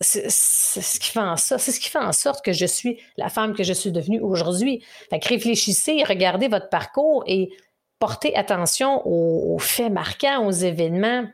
c'est 0.00 0.30
ce 0.30 1.00
qui 1.00 1.10
fait 1.10 1.18
en 1.20 1.36
sorte, 1.36 1.60
c'est 1.60 1.72
ce 1.72 1.80
qui 1.80 1.88
fait 1.88 1.98
en 1.98 2.12
sorte 2.12 2.44
que 2.44 2.52
je 2.52 2.66
suis 2.66 2.98
la 3.16 3.30
femme 3.30 3.54
que 3.54 3.64
je 3.64 3.72
suis 3.72 3.92
devenue 3.92 4.20
aujourd'hui. 4.20 4.84
Fait 5.10 5.24
réfléchissez, 5.24 6.04
regardez 6.04 6.48
votre 6.48 6.68
parcours 6.68 7.24
et 7.26 7.50
portez 7.98 8.36
attention 8.36 9.02
aux 9.06 9.58
faits 9.58 9.90
marquants, 9.90 10.46
aux 10.46 10.52
événements 10.52 11.26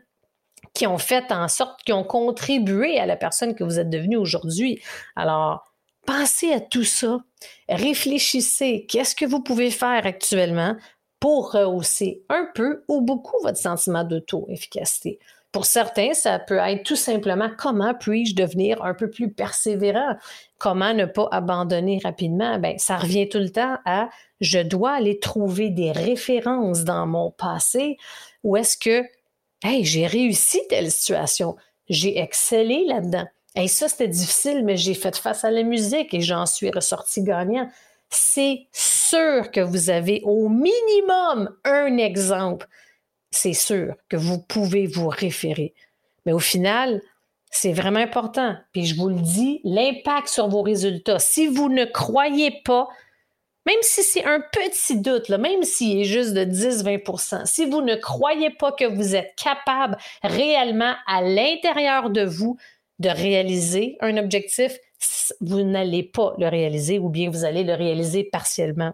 qui 0.75 0.87
ont 0.87 0.99
fait 0.99 1.31
en 1.31 1.49
sorte, 1.49 1.83
qui 1.85 1.93
ont 1.93 2.05
contribué 2.05 2.99
à 2.99 3.07
la 3.07 3.17
personne 3.17 3.55
que 3.55 3.65
vous 3.65 3.79
êtes 3.79 3.91
devenue 3.91 4.17
aujourd'hui. 4.17 4.81
Alors, 5.17 5.65
pensez 6.07 6.53
à 6.53 6.61
tout 6.61 6.85
ça. 6.85 7.19
Réfléchissez. 7.69 8.87
Qu'est-ce 8.89 9.15
que 9.15 9.27
vous 9.27 9.43
pouvez 9.43 9.71
faire 9.71 10.07
actuellement 10.07 10.77
pour 11.21 11.53
rehausser 11.53 12.25
un 12.29 12.49
peu 12.55 12.85
ou 12.89 13.01
beaucoup 13.01 13.37
votre 13.43 13.59
sentiment 13.59 14.05
d'auto-efficacité? 14.05 15.19
Pour 15.53 15.67
certains, 15.67 16.15
ça 16.15 16.39
peut 16.39 16.57
être 16.57 16.83
tout 16.83 16.97
simplement 16.97 17.51
comment 17.59 17.93
puis-je 17.93 18.35
devenir 18.35 18.83
un 18.83 18.95
peu 18.95 19.11
plus 19.11 19.31
persévérant? 19.31 20.17
Comment 20.57 20.95
ne 20.95 21.05
pas 21.05 21.29
abandonner 21.31 22.01
rapidement? 22.03 22.59
Ben, 22.59 22.79
ça 22.79 22.97
revient 22.97 23.29
tout 23.29 23.39
le 23.39 23.51
temps 23.51 23.77
à 23.85 24.09
je 24.41 24.61
dois 24.61 24.93
aller 24.93 25.19
trouver 25.19 25.69
des 25.69 25.93
références 25.93 26.85
dans 26.85 27.07
mon 27.07 27.31
passé 27.31 27.99
ou 28.43 28.57
est-ce 28.57 28.79
que 28.79 29.07
Hey, 29.63 29.85
j'ai 29.85 30.07
réussi 30.07 30.61
telle 30.69 30.91
situation. 30.91 31.57
J'ai 31.89 32.19
excellé 32.19 32.85
là-dedans. 32.87 33.27
Hey, 33.55 33.69
ça, 33.69 33.89
c'était 33.89 34.09
difficile, 34.09 34.65
mais 34.65 34.77
j'ai 34.77 34.95
fait 34.95 35.17
face 35.17 35.45
à 35.45 35.51
la 35.51 35.63
musique 35.63 36.13
et 36.15 36.21
j'en 36.21 36.47
suis 36.47 36.71
ressorti 36.71 37.23
gagnant. 37.23 37.71
C'est 38.11 38.67
sûr 38.73 39.51
que 39.51 39.61
vous 39.61 39.91
avez 39.91 40.21
au 40.25 40.49
minimum 40.49 41.55
un 41.65 41.97
exemple. 41.99 42.67
C'est 43.31 43.53
sûr 43.53 43.95
que 44.09 44.17
vous 44.17 44.39
pouvez 44.39 44.87
vous 44.87 45.09
référer. 45.09 45.75
Mais 46.27 46.33
au 46.33 46.39
final, 46.39 47.01
c'est 47.51 47.73
vraiment 47.73 48.01
important. 48.01 48.57
Puis 48.73 48.87
je 48.87 48.97
vous 48.97 49.11
le 49.11 49.21
dis, 49.21 49.61
l'impact 49.65 50.29
sur 50.29 50.49
vos 50.49 50.63
résultats. 50.63 51.19
Si 51.19 51.47
vous 51.47 51.69
ne 51.69 51.85
croyez 51.85 52.63
pas 52.65 52.89
même 53.67 53.77
si 53.83 54.03
c'est 54.03 54.25
un 54.25 54.41
petit 54.41 55.01
doute, 55.01 55.29
là, 55.29 55.39
même 55.39 55.63
s'il 55.63 56.01
est 56.01 56.05
juste 56.05 56.35
de 56.35 56.45
10-20% 56.45 57.47
si 57.47 57.67
vous 57.67 57.83
ne 57.83 57.95
croyez 57.95 58.51
pas 58.51 58.73
que 58.73 58.85
vous 58.85 59.15
êtes 59.15 59.35
capable 59.37 59.97
réellement 60.23 60.95
à 61.07 61.23
l'intérieur 61.23 62.11
de 62.11 62.25
vous 62.25 62.57
de 62.99 63.09
réaliser 63.09 63.97
un 64.01 64.17
objectif, 64.17 64.79
vous 65.41 65.63
n'allez 65.63 66.03
pas 66.05 66.35
le 66.39 66.49
réaliser 66.49 66.99
ou 66.99 67.09
bien 67.09 67.31
vous 67.31 67.45
allez 67.45 67.65
le 67.65 67.75
réaliser 67.75 68.25
partiellement. 68.25 68.93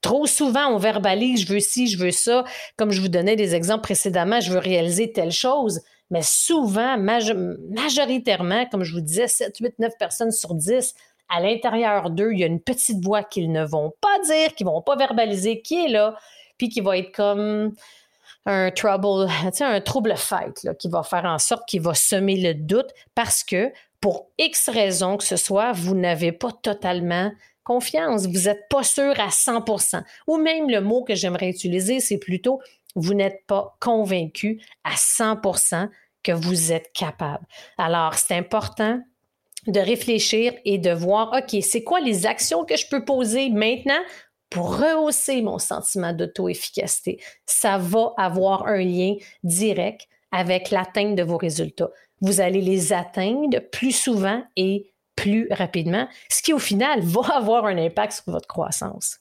Trop 0.00 0.26
souvent, 0.26 0.68
on 0.68 0.78
verbalise, 0.78 1.46
je 1.46 1.52
veux 1.52 1.60
ci, 1.60 1.86
je 1.86 1.98
veux 1.98 2.10
ça. 2.10 2.44
Comme 2.76 2.90
je 2.90 3.00
vous 3.00 3.08
donnais 3.08 3.36
des 3.36 3.54
exemples 3.54 3.82
précédemment, 3.82 4.40
je 4.40 4.52
veux 4.52 4.58
réaliser 4.58 5.12
telle 5.12 5.30
chose. 5.30 5.80
Mais 6.10 6.22
souvent, 6.22 6.98
majoritairement, 6.98 8.66
comme 8.66 8.84
je 8.84 8.94
vous 8.94 9.00
disais, 9.00 9.28
7, 9.28 9.56
8, 9.58 9.78
9 9.78 9.92
personnes 9.98 10.32
sur 10.32 10.54
10 10.54 10.94
à 11.32 11.40
l'intérieur 11.40 12.10
d'eux, 12.10 12.32
il 12.32 12.40
y 12.40 12.44
a 12.44 12.46
une 12.46 12.60
petite 12.60 13.02
voix 13.02 13.22
qu'ils 13.22 13.50
ne 13.50 13.64
vont 13.64 13.92
pas 14.00 14.18
dire, 14.26 14.54
qu'ils 14.54 14.66
ne 14.66 14.72
vont 14.72 14.82
pas 14.82 14.96
verbaliser, 14.96 15.62
qui 15.62 15.86
est 15.86 15.88
là, 15.88 16.14
puis 16.58 16.68
qui 16.68 16.80
va 16.80 16.98
être 16.98 17.12
comme 17.12 17.72
un 18.44 18.70
trouble, 18.70 19.28
un 19.60 19.80
trouble 19.80 20.14
fight, 20.16 20.68
qui 20.78 20.88
va 20.88 21.02
faire 21.02 21.24
en 21.24 21.38
sorte 21.38 21.66
qu'il 21.66 21.80
va 21.80 21.94
semer 21.94 22.36
le 22.36 22.54
doute 22.54 22.90
parce 23.14 23.44
que 23.44 23.72
pour 24.00 24.28
X 24.38 24.68
raisons 24.68 25.16
que 25.16 25.24
ce 25.24 25.36
soit, 25.36 25.72
vous 25.72 25.94
n'avez 25.94 26.32
pas 26.32 26.50
totalement 26.50 27.30
confiance, 27.64 28.26
vous 28.26 28.48
n'êtes 28.48 28.68
pas 28.68 28.82
sûr 28.82 29.18
à 29.20 29.28
100% 29.28 30.02
Ou 30.26 30.36
même 30.36 30.68
le 30.68 30.80
mot 30.80 31.04
que 31.04 31.14
j'aimerais 31.14 31.48
utiliser, 31.48 32.00
c'est 32.00 32.18
plutôt 32.18 32.60
vous 32.94 33.14
n'êtes 33.14 33.46
pas 33.46 33.76
convaincu 33.80 34.60
à 34.84 34.94
100% 34.94 35.88
que 36.22 36.32
vous 36.32 36.72
êtes 36.72 36.92
capable. 36.92 37.46
Alors, 37.78 38.14
c'est 38.14 38.36
important 38.36 39.00
de 39.66 39.80
réfléchir 39.80 40.52
et 40.64 40.78
de 40.78 40.90
voir, 40.90 41.32
OK, 41.32 41.60
c'est 41.62 41.84
quoi 41.84 42.00
les 42.00 42.26
actions 42.26 42.64
que 42.64 42.76
je 42.76 42.86
peux 42.88 43.04
poser 43.04 43.50
maintenant 43.50 44.00
pour 44.50 44.76
rehausser 44.78 45.42
mon 45.42 45.58
sentiment 45.58 46.12
d'auto-efficacité? 46.12 47.20
Ça 47.46 47.78
va 47.78 48.12
avoir 48.16 48.66
un 48.66 48.82
lien 48.82 49.14
direct 49.44 50.02
avec 50.32 50.70
l'atteinte 50.70 51.14
de 51.14 51.22
vos 51.22 51.36
résultats. 51.36 51.90
Vous 52.20 52.40
allez 52.40 52.60
les 52.60 52.92
atteindre 52.92 53.58
plus 53.70 53.92
souvent 53.92 54.42
et 54.56 54.92
plus 55.16 55.46
rapidement, 55.50 56.08
ce 56.30 56.42
qui 56.42 56.52
au 56.52 56.58
final 56.58 57.00
va 57.02 57.36
avoir 57.36 57.66
un 57.66 57.78
impact 57.78 58.12
sur 58.12 58.32
votre 58.32 58.48
croissance. 58.48 59.18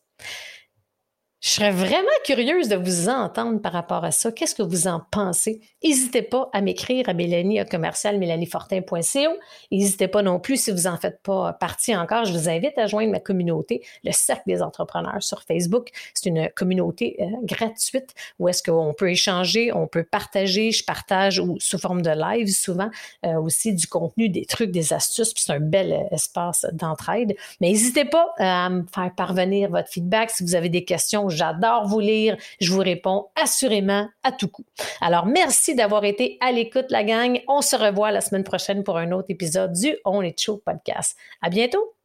Serais 1.62 1.70
vraiment 1.70 2.10
curieuse 2.26 2.70
de 2.70 2.76
vous 2.76 3.08
entendre 3.08 3.62
par 3.62 3.72
rapport 3.72 4.04
à 4.04 4.10
ça. 4.10 4.32
Qu'est-ce 4.32 4.56
que 4.56 4.64
vous 4.64 4.88
en 4.88 5.00
pensez? 5.12 5.62
N'hésitez 5.84 6.24
pas 6.24 6.50
à 6.54 6.62
m'écrire 6.62 7.08
à 7.08 7.14
Mélanie 7.14 7.60
à 7.60 7.66
mélaniefortin.co. 8.14 9.20
N'hésitez 9.72 10.08
pas 10.08 10.24
non 10.24 10.40
plus, 10.40 10.60
si 10.60 10.72
vous 10.72 10.90
n'en 10.90 10.98
faites 10.98 11.22
pas 11.22 11.54
partie 11.54 11.96
encore, 11.96 12.26
je 12.26 12.34
vous 12.34 12.50
invite 12.50 12.76
à 12.80 12.88
joindre 12.88 13.12
ma 13.12 13.20
communauté, 13.20 13.84
le 14.04 14.12
Cercle 14.12 14.42
des 14.48 14.64
entrepreneurs 14.64 15.22
sur 15.22 15.44
Facebook. 15.44 15.90
C'est 16.16 16.30
une 16.30 16.50
communauté 16.56 17.18
euh, 17.20 17.26
gratuite 17.44 18.16
où 18.40 18.48
est-ce 18.50 18.64
qu'on 18.64 18.96
peut 18.96 19.12
échanger, 19.12 19.72
on 19.72 19.86
peut 19.86 20.04
partager. 20.04 20.72
Je 20.72 20.84
partage 20.84 21.38
ou, 21.38 21.58
sous 21.60 21.78
forme 21.78 22.02
de 22.02 22.10
live 22.10 22.48
souvent 22.48 22.90
euh, 23.24 23.40
aussi 23.40 23.76
du 23.76 23.86
contenu, 23.86 24.30
des 24.30 24.46
trucs, 24.46 24.72
des 24.72 24.94
astuces. 24.94 25.32
Puis 25.32 25.44
c'est 25.46 25.54
un 25.54 25.60
bel 25.60 25.94
euh, 25.94 26.16
espace 26.16 26.66
d'entraide. 26.74 27.36
Mais 27.60 27.70
n'hésitez 27.70 28.06
pas 28.06 28.34
à 28.40 28.68
me 28.72 28.84
faire 28.92 29.14
parvenir 29.16 29.70
votre 29.70 29.90
feedback 29.90 30.32
si 30.32 30.44
vous 30.44 30.56
avez 30.56 30.70
des 30.70 30.86
questions 30.86 31.30
J'adore 31.30 31.51
J'adore 31.52 31.88
vous 31.88 32.00
lire. 32.00 32.38
Je 32.60 32.72
vous 32.72 32.80
réponds 32.80 33.28
assurément 33.36 34.08
à 34.24 34.32
tout 34.32 34.48
coup. 34.48 34.66
Alors, 35.02 35.26
merci 35.26 35.76
d'avoir 35.76 36.04
été 36.06 36.38
à 36.42 36.52
l'écoute, 36.52 36.86
la 36.90 37.04
gang. 37.04 37.42
On 37.48 37.62
se 37.62 37.76
revoit 37.76 38.12
la 38.12 38.22
semaine 38.22 38.44
prochaine 38.44 38.84
pour 38.84 38.98
un 38.98 39.12
autre 39.12 39.28
épisode 39.30 39.74
du 39.74 39.96
On 40.06 40.22
est 40.22 40.40
chaud 40.40 40.62
podcast. 40.66 41.18
À 41.42 41.50
bientôt. 41.50 41.96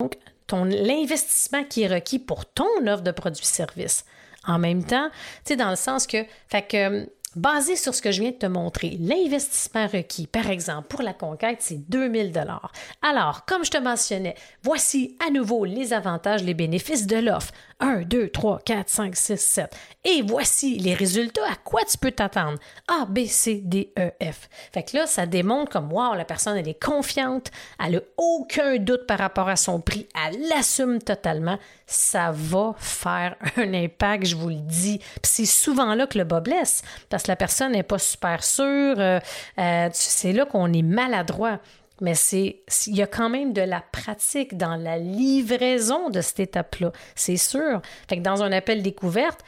Donc, 0.00 0.18
ton, 0.46 0.64
l'investissement 0.64 1.64
qui 1.64 1.82
est 1.82 1.94
requis 1.94 2.18
pour 2.18 2.44
ton 2.46 2.86
offre 2.86 3.02
de 3.02 3.12
produits-services. 3.12 4.04
En 4.46 4.58
même 4.58 4.84
temps, 4.84 5.08
tu 5.10 5.52
sais, 5.52 5.56
dans 5.56 5.70
le 5.70 5.76
sens 5.76 6.06
que, 6.06 6.18
fait 6.48 6.66
que, 6.68 7.08
Basé 7.36 7.74
sur 7.74 7.94
ce 7.96 8.02
que 8.02 8.12
je 8.12 8.20
viens 8.20 8.30
de 8.30 8.36
te 8.36 8.46
montrer, 8.46 8.96
l'investissement 9.00 9.88
requis, 9.88 10.28
par 10.28 10.50
exemple, 10.50 10.86
pour 10.88 11.02
la 11.02 11.12
conquête, 11.12 11.58
c'est 11.60 11.88
2000 11.90 12.30
dollars. 12.30 12.70
Alors, 13.02 13.44
comme 13.44 13.64
je 13.64 13.72
te 13.72 13.78
mentionnais, 13.78 14.36
voici 14.62 15.16
à 15.26 15.30
nouveau 15.30 15.64
les 15.64 15.92
avantages, 15.92 16.44
les 16.44 16.54
bénéfices 16.54 17.06
de 17.06 17.16
l'offre. 17.16 17.52
1, 17.80 18.02
2, 18.02 18.28
3, 18.28 18.60
4, 18.64 18.88
5, 18.88 19.16
6, 19.16 19.36
7. 19.40 19.76
Et 20.04 20.22
voici 20.22 20.78
les 20.78 20.94
résultats 20.94 21.44
à 21.50 21.56
quoi 21.56 21.82
tu 21.84 21.98
peux 21.98 22.10
t'attendre? 22.10 22.58
A, 22.88 23.06
B, 23.06 23.26
C, 23.26 23.60
D, 23.64 23.92
E, 23.98 24.10
F. 24.22 24.48
Fait 24.72 24.82
que 24.82 24.96
là, 24.96 25.06
ça 25.06 25.26
démontre 25.26 25.72
comme, 25.72 25.92
wow, 25.92 26.14
la 26.14 26.24
personne, 26.24 26.56
elle 26.56 26.68
est 26.68 26.82
confiante, 26.82 27.50
elle 27.84 27.94
n'a 27.94 28.00
aucun 28.16 28.76
doute 28.76 29.06
par 29.06 29.18
rapport 29.18 29.48
à 29.48 29.56
son 29.56 29.80
prix, 29.80 30.06
elle 30.26 30.48
l'assume 30.48 31.00
totalement. 31.00 31.58
Ça 31.86 32.32
va 32.32 32.74
faire 32.78 33.36
un 33.56 33.74
impact, 33.74 34.26
je 34.26 34.36
vous 34.36 34.48
le 34.48 34.60
dis. 34.60 34.98
Puis 34.98 35.32
c'est 35.32 35.46
souvent 35.46 35.94
là 35.94 36.06
que 36.06 36.18
le 36.18 36.24
bas 36.24 36.40
blesse, 36.40 36.82
parce 37.08 37.24
que 37.24 37.28
la 37.28 37.36
personne 37.36 37.72
n'est 37.72 37.82
pas 37.82 37.98
super 37.98 38.42
sûre. 38.44 38.96
Euh, 38.98 39.20
euh, 39.58 39.88
c'est 39.92 40.32
là 40.32 40.46
qu'on 40.46 40.72
est 40.72 40.82
maladroit. 40.82 41.60
Mais 42.00 42.14
c'est 42.14 42.62
il 42.86 42.96
y 42.96 43.02
a 43.02 43.06
quand 43.06 43.30
même 43.30 43.52
de 43.52 43.62
la 43.62 43.80
pratique 43.80 44.56
dans 44.56 44.76
la 44.76 44.98
livraison 44.98 46.10
de 46.10 46.20
cette 46.20 46.40
étape-là, 46.40 46.92
c'est 47.14 47.36
sûr. 47.36 47.80
Fait 48.08 48.16
que 48.16 48.22
dans 48.22 48.42
un 48.42 48.52
appel 48.52 48.82
découverte, 48.82 49.40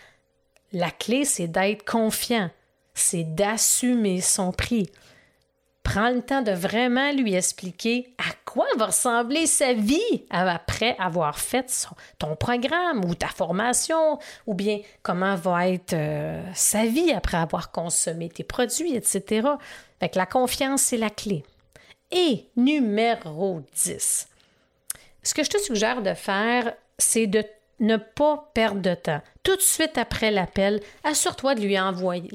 la 0.72 0.90
clé, 0.90 1.24
c'est 1.24 1.48
d'être 1.48 1.84
confiant, 1.84 2.50
c'est 2.94 3.24
d'assumer 3.24 4.20
son 4.20 4.52
prix. 4.52 4.90
Prends 5.82 6.10
le 6.10 6.20
temps 6.20 6.42
de 6.42 6.50
vraiment 6.50 7.12
lui 7.12 7.34
expliquer 7.34 8.12
à 8.18 8.32
quoi 8.44 8.66
va 8.76 8.86
ressembler 8.86 9.46
sa 9.46 9.72
vie 9.72 10.24
après 10.30 10.96
avoir 10.98 11.38
fait 11.38 11.86
ton 12.18 12.34
programme 12.34 13.04
ou 13.04 13.14
ta 13.14 13.28
formation, 13.28 14.18
ou 14.48 14.54
bien 14.54 14.80
comment 15.02 15.36
va 15.36 15.68
être 15.68 15.92
euh, 15.92 16.42
sa 16.54 16.86
vie 16.86 17.12
après 17.12 17.36
avoir 17.36 17.70
consommé 17.70 18.28
tes 18.28 18.42
produits, 18.42 18.96
etc. 18.96 19.48
Fait 20.00 20.08
que 20.08 20.18
la 20.18 20.26
confiance, 20.26 20.82
c'est 20.82 20.96
la 20.96 21.10
clé. 21.10 21.44
Et 22.10 22.46
numéro 22.56 23.62
10. 23.74 24.28
Ce 25.22 25.34
que 25.34 25.42
je 25.42 25.50
te 25.50 25.58
suggère 25.58 26.02
de 26.02 26.14
faire, 26.14 26.72
c'est 26.98 27.26
de 27.26 27.44
ne 27.80 27.96
pas 27.96 28.50
perdre 28.54 28.80
de 28.80 28.94
temps. 28.94 29.20
Tout 29.42 29.56
de 29.56 29.60
suite 29.60 29.98
après 29.98 30.30
l'appel, 30.30 30.80
assure-toi 31.04 31.54
de 31.54 31.60
lui 31.60 31.78
envoyer, 31.78 32.30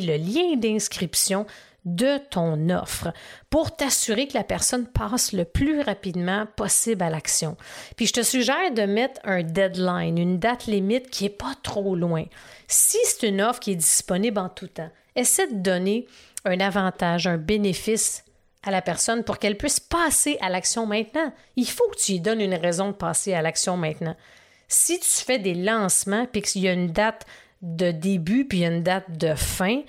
le, 0.00 0.16
lien 0.16 0.56
d'inscription 0.56 1.46
de 1.84 2.18
ton 2.30 2.70
offre 2.70 3.12
pour 3.50 3.74
t'assurer 3.74 4.28
que 4.28 4.36
la 4.36 4.44
personne 4.44 4.86
passe 4.86 5.32
le 5.32 5.44
plus 5.44 5.80
rapidement 5.80 6.46
possible 6.56 7.02
à 7.02 7.10
l'action. 7.10 7.56
Puis 7.96 8.06
je 8.06 8.12
te 8.12 8.22
suggère 8.22 8.72
de 8.72 8.82
mettre 8.82 9.20
un 9.24 9.42
deadline, 9.42 10.18
une 10.18 10.38
date 10.38 10.66
limite 10.66 11.10
qui 11.10 11.24
n'est 11.24 11.30
pas 11.30 11.54
trop 11.62 11.94
loin. 11.94 12.24
Si 12.66 12.98
c'est 13.04 13.28
une 13.28 13.40
offre 13.40 13.60
qui 13.60 13.72
est 13.72 13.76
disponible 13.76 14.38
en 14.38 14.48
tout 14.48 14.68
temps, 14.68 14.90
essaie 15.16 15.48
de 15.48 15.60
donner 15.60 16.06
un 16.44 16.60
avantage, 16.60 17.26
un 17.26 17.38
bénéfice 17.38 18.24
à 18.62 18.70
la 18.70 18.82
personne 18.82 19.24
pour 19.24 19.38
qu'elle 19.38 19.56
puisse 19.56 19.80
passer 19.80 20.36
à 20.40 20.48
l'action 20.48 20.86
maintenant. 20.86 21.32
Il 21.56 21.68
faut 21.68 21.88
que 21.90 21.98
tu 21.98 22.12
lui 22.12 22.20
donnes 22.20 22.40
une 22.40 22.54
raison 22.54 22.88
de 22.88 22.92
passer 22.92 23.34
à 23.34 23.42
l'action 23.42 23.76
maintenant. 23.76 24.16
Si 24.68 24.98
tu 25.00 25.08
fais 25.08 25.38
des 25.38 25.54
lancements 25.54 26.26
puis 26.26 26.42
qu'il 26.42 26.62
y 26.62 26.68
a 26.68 26.72
une 26.72 26.92
date 26.92 27.24
de 27.62 27.90
début 27.90 28.46
puis 28.46 28.64
une 28.64 28.82
date 28.82 29.16
de 29.18 29.34
fin, 29.34 29.82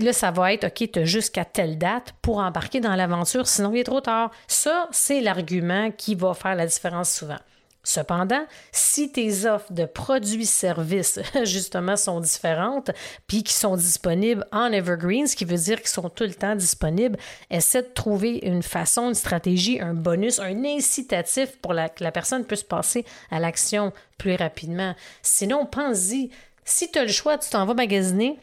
là, 0.00 0.12
ça 0.12 0.30
va 0.30 0.52
être 0.52 0.64
OK, 0.64 0.90
tu 0.92 0.98
as 0.98 1.04
jusqu'à 1.04 1.44
telle 1.44 1.78
date 1.78 2.14
pour 2.22 2.38
embarquer 2.38 2.80
dans 2.80 2.94
l'aventure, 2.94 3.46
sinon 3.46 3.72
il 3.72 3.80
est 3.80 3.84
trop 3.84 4.00
tard. 4.00 4.30
Ça, 4.46 4.88
c'est 4.90 5.20
l'argument 5.20 5.90
qui 5.90 6.14
va 6.14 6.34
faire 6.34 6.54
la 6.54 6.66
différence 6.66 7.12
souvent. 7.12 7.38
Cependant, 7.82 8.44
si 8.72 9.10
tes 9.10 9.46
offres 9.46 9.72
de 9.72 9.86
produits-services, 9.86 11.20
justement, 11.44 11.96
sont 11.96 12.20
différentes, 12.20 12.90
puis 13.26 13.42
qui 13.42 13.54
sont 13.54 13.76
disponibles 13.76 14.46
en 14.52 14.70
Evergreen, 14.70 15.26
ce 15.26 15.34
qui 15.34 15.46
veut 15.46 15.56
dire 15.56 15.78
qu'ils 15.78 15.88
sont 15.88 16.10
tout 16.10 16.24
le 16.24 16.34
temps 16.34 16.54
disponibles, 16.54 17.18
essaie 17.48 17.82
de 17.82 17.88
trouver 17.88 18.40
une 18.42 18.62
façon, 18.62 19.08
une 19.08 19.14
stratégie, 19.14 19.80
un 19.80 19.94
bonus, 19.94 20.40
un 20.40 20.64
incitatif 20.64 21.56
pour 21.58 21.72
que 21.72 22.04
la 22.04 22.12
personne 22.12 22.44
puisse 22.44 22.64
passer 22.64 23.06
à 23.30 23.40
l'action 23.40 23.92
plus 24.18 24.34
rapidement. 24.34 24.94
Sinon, 25.22 25.64
pense-y, 25.64 26.30
si 26.64 26.90
tu 26.90 26.98
as 26.98 27.04
le 27.04 27.12
choix, 27.12 27.38
tu 27.38 27.48
t'en 27.48 27.64
vas 27.64 27.74
magasiner, 27.74 28.38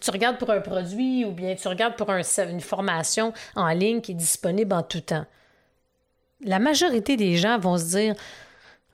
tu 0.00 0.10
regardes 0.10 0.38
pour 0.38 0.50
un 0.50 0.60
produit 0.60 1.24
ou 1.24 1.30
bien 1.30 1.54
tu 1.54 1.68
regardes 1.68 1.96
pour 1.96 2.10
une 2.10 2.60
formation 2.60 3.32
en 3.54 3.68
ligne 3.68 4.00
qui 4.00 4.12
est 4.12 4.16
disponible 4.16 4.74
en 4.74 4.82
tout 4.82 5.00
temps. 5.00 5.24
La 6.44 6.58
majorité 6.58 7.16
des 7.16 7.36
gens 7.36 7.58
vont 7.58 7.78
se 7.78 7.84
dire 7.84 8.14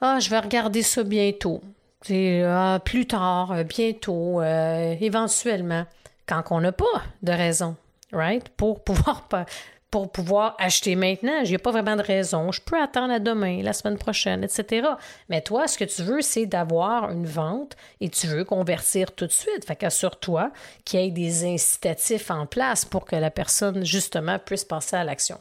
ah, 0.05 0.19
je 0.19 0.29
vais 0.29 0.41
regarder 0.41 0.83
ça 0.83 1.05
bientôt. 1.05 1.63
Ah, 2.11 2.81
plus 2.85 3.07
tard, 3.07 3.53
euh, 3.53 3.63
bientôt, 3.63 4.41
euh, 4.41 4.97
éventuellement, 5.01 5.87
quand 6.27 6.43
on 6.51 6.61
n'a 6.61 6.73
pas 6.73 6.85
de 7.23 7.31
raison, 7.31 7.77
right? 8.13 8.49
Pour 8.49 8.83
pouvoir, 8.83 9.29
acheter 10.59 10.97
maintenant. 10.97 11.45
Je 11.45 11.53
n'ai 11.53 11.59
pas 11.59 11.71
vraiment 11.71 11.95
de 11.95 12.03
raison. 12.03 12.51
Je 12.51 12.61
peux 12.61 12.81
attendre 12.83 13.13
à 13.13 13.21
demain, 13.21 13.63
la 13.63 13.73
semaine 13.73 13.97
prochaine, 13.97 14.43
etc. 14.43 14.89
Mais 15.29 15.41
toi, 15.41 15.69
ce 15.69 15.79
que 15.79 15.85
tu 15.85 16.03
veux, 16.03 16.21
c'est 16.21 16.47
d'avoir 16.47 17.13
une 17.13 17.27
vente 17.27 17.77
et 18.01 18.09
tu 18.09 18.27
veux 18.27 18.45
convertir 18.45 19.13
tout 19.13 19.29
de 19.29 19.33
suite. 19.33 19.65
Fait 19.65 19.77
qu'assure-toi 19.77 20.51
qu'il 20.85 20.99
y 20.99 21.05
ait 21.05 21.11
des 21.13 21.45
incitatifs 21.45 22.29
en 22.33 22.47
place 22.47 22.85
pour 22.85 23.05
que 23.05 23.15
la 23.15 23.31
personne, 23.31 23.85
justement, 23.85 24.41
puisse 24.41 24.65
passer 24.65 24.97
à 24.97 25.05
l'action. 25.05 25.39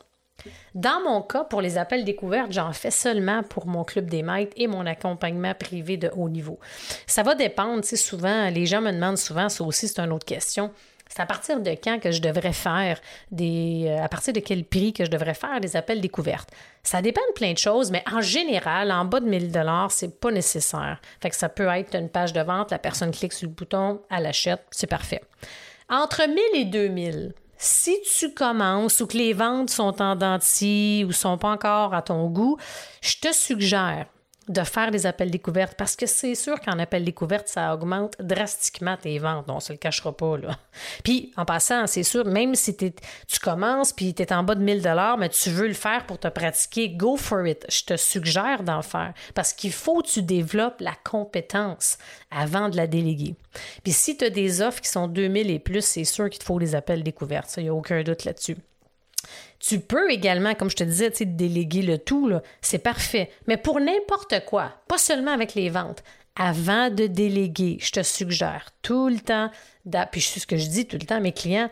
Dans 0.76 1.02
mon 1.04 1.22
cas, 1.22 1.44
pour 1.44 1.62
les 1.62 1.78
appels 1.78 2.06
découvertes, 2.06 2.52
j'en 2.52 2.72
fais 2.74 2.92
seulement 2.92 3.44
pour 3.44 3.68
mon 3.68 3.84
club 3.84 4.10
des 4.10 4.24
maîtres 4.24 4.54
et 4.56 4.68
mon 4.68 4.86
accompagnement 4.86 5.54
privé 5.54 5.98
de 5.98 6.10
haut 6.16 6.30
niveau. 6.30 6.60
Ça 7.08 7.24
va 7.24 7.36
dépendre, 7.36 7.84
tu 7.84 7.98
souvent, 7.98 8.50
les 8.50 8.66
gens 8.66 8.82
me 8.82 8.92
demandent 8.92 9.18
souvent, 9.18 9.50
ça 9.50 9.64
aussi 9.64 9.88
c'est 9.88 10.00
une 10.00 10.12
autre 10.12 10.26
question, 10.26 10.72
c'est 11.14 11.22
à 11.22 11.26
partir 11.26 11.60
de 11.60 11.72
quand 11.72 12.00
que 12.00 12.12
je 12.12 12.22
devrais 12.22 12.54
faire 12.54 13.00
des. 13.32 13.86
Euh, 13.88 14.04
à 14.04 14.08
partir 14.08 14.32
de 14.32 14.40
quel 14.40 14.64
prix 14.64 14.94
que 14.94 15.04
je 15.04 15.10
devrais 15.10 15.34
faire 15.34 15.60
des 15.60 15.76
appels 15.76 16.00
découvertes? 16.00 16.50
Ça 16.84 17.02
dépend 17.02 17.22
de 17.28 17.34
plein 17.34 17.52
de 17.52 17.58
choses, 17.58 17.92
mais 17.92 18.02
en 18.10 18.22
général, 18.22 18.94
en 18.94 19.04
bas 19.04 19.20
de 19.20 19.26
1000 19.26 19.52
dollars, 19.52 19.92
c'est 19.92 20.20
pas 20.20 20.32
nécessaire. 20.32 21.02
Fait 21.22 21.34
ça 21.34 21.50
peut 21.50 21.68
être 21.68 21.96
une 21.96 22.08
page 22.08 22.32
de 22.32 22.40
vente, 22.40 22.72
la 22.72 22.80
personne 22.80 23.12
clique 23.12 23.34
sur 23.34 23.50
le 23.50 23.54
bouton, 23.54 24.00
elle 24.10 24.26
achète, 24.26 24.62
c'est 24.72 24.88
parfait. 24.88 25.22
Entre 25.90 26.26
1000 26.26 26.40
et 26.54 26.66
2000, 26.66 27.34
si 27.62 27.96
tu 28.02 28.34
commences 28.34 29.02
ou 29.02 29.08
que 29.08 29.18
les 29.18 29.34
ventes 29.34 29.70
sont 29.70 30.02
en 30.02 30.16
dentier 30.16 31.06
ou 31.06 31.12
sont 31.12 31.38
pas 31.38 31.50
encore 31.50 31.94
à 31.94 32.02
ton 32.02 32.28
goût, 32.28 32.58
je 33.02 33.18
te 33.22 33.32
suggère 33.32 34.08
de 34.48 34.64
faire 34.64 34.90
des 34.90 35.06
appels 35.06 35.30
découvertes 35.30 35.76
parce 35.78 35.96
que 35.96 36.08
c'est 36.08 36.34
sûr 36.34 36.60
qu'en 36.60 36.80
appel 36.80 37.06
découverte, 37.06 37.48
ça 37.48 37.74
augmente 37.74 38.16
drastiquement 38.20 38.98
tes 38.98 39.20
ventes. 39.20 39.46
On 39.50 39.60
se 39.60 39.72
le 39.72 39.78
cachera 39.78 40.16
pas, 40.16 40.38
là. 40.38 40.58
Puis, 41.04 41.32
en 41.38 41.46
passant, 41.46 41.86
c'est 41.86 42.04
sûr, 42.04 42.26
même 42.26 42.56
si 42.56 42.76
tu 42.76 42.92
commences 43.42 43.94
puis 43.94 44.14
tu 44.14 44.24
es 44.24 44.34
en 44.34 44.44
bas 44.44 44.56
de 44.56 44.64
1000 44.64 44.82
mais 45.20 45.30
tu 45.30 45.50
veux 45.52 45.68
le 45.68 45.74
faire 45.74 46.06
pour 46.06 46.20
te 46.20 46.28
pratiquer, 46.28 46.90
go 46.90 47.18
for 47.18 47.46
it. 47.46 47.66
Je 47.70 47.84
te 47.84 47.98
suggère 47.98 48.64
d'en 48.64 48.82
faire 48.82 49.14
parce 49.36 49.54
qu'il 49.54 49.72
faut 49.72 50.02
que 50.02 50.08
tu 50.08 50.24
développes 50.24 50.82
la 50.82 50.94
compétence 51.04 51.98
avant 52.32 52.70
de 52.70 52.78
la 52.78 52.88
déléguer. 52.88 53.36
Puis, 53.84 53.94
si 53.94 54.18
tu 54.18 54.26
as 54.26 54.30
des 54.30 54.62
offres 54.62 54.82
qui 54.82 54.90
sont 54.90 55.08
2000 55.08 55.52
et 55.52 55.60
plus, 55.60 55.86
c'est 55.86 56.04
sûr 56.04 56.30
qu'il 56.30 56.40
te 56.40 56.46
faut 56.46 56.60
des 56.60 56.74
appels 56.74 57.04
découvertes. 57.04 57.54
il 57.58 57.64
n'y 57.64 57.70
a 57.70 57.74
aucun 57.74 58.02
doute 58.04 58.26
là-dessus. 58.26 58.58
Tu 59.62 59.80
peux 59.80 60.12
également, 60.12 60.56
comme 60.56 60.70
je 60.70 60.76
te 60.76 60.84
disais, 60.84 61.12
déléguer 61.22 61.84
le 61.84 62.00
tout, 62.00 62.32
c'est 62.62 62.80
parfait. 62.80 63.30
Mais 63.48 63.58
pour 63.58 63.80
n'importe 63.80 64.44
quoi, 64.46 64.74
pas 64.88 64.98
seulement 64.98 65.32
avec 65.32 65.54
les 65.54 65.70
ventes, 65.70 66.04
avant 66.36 66.90
de 66.90 67.08
déléguer, 67.08 67.78
je 67.80 67.92
te 67.92 68.04
suggère 68.04 68.72
tout 68.82 69.08
le 69.08 69.20
temps, 69.20 69.52
puis 70.12 70.22
c'est 70.22 70.40
ce 70.40 70.48
que 70.48 70.58
je 70.58 70.68
dis 70.68 70.88
tout 70.88 70.98
le 71.00 71.06
temps 71.06 71.22
mes 71.22 71.34
clients, 71.34 71.70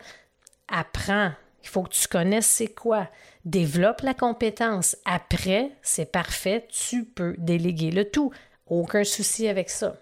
apprends. 0.68 1.32
Il 1.62 1.68
faut 1.68 1.82
que 1.82 1.92
tu 1.92 2.06
connaisses 2.08 2.46
c'est 2.46 2.72
quoi. 2.72 3.08
Développe 3.44 4.00
la 4.02 4.14
compétence. 4.14 4.96
Après, 5.04 5.72
c'est 5.82 6.10
parfait, 6.10 6.66
tu 6.70 7.04
peux 7.04 7.34
déléguer 7.38 7.90
le 7.90 8.08
tout. 8.08 8.32
Aucun 8.66 9.04
souci 9.04 9.48
avec 9.48 9.68
ça 9.68 9.96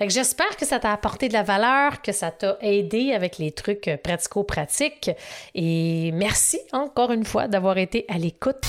j'espère 0.00 0.56
que 0.56 0.66
ça 0.66 0.78
t'a 0.78 0.92
apporté 0.92 1.28
de 1.28 1.32
la 1.32 1.42
valeur, 1.42 2.02
que 2.02 2.12
ça 2.12 2.30
t'a 2.30 2.56
aidé 2.60 3.12
avec 3.12 3.38
les 3.38 3.52
trucs 3.52 3.88
euh, 3.88 3.96
pratico-pratiques. 3.96 5.10
Et 5.54 6.10
merci 6.12 6.58
encore 6.72 7.12
une 7.12 7.24
fois 7.24 7.48
d'avoir 7.48 7.78
été 7.78 8.04
à 8.08 8.18
l'écoute. 8.18 8.64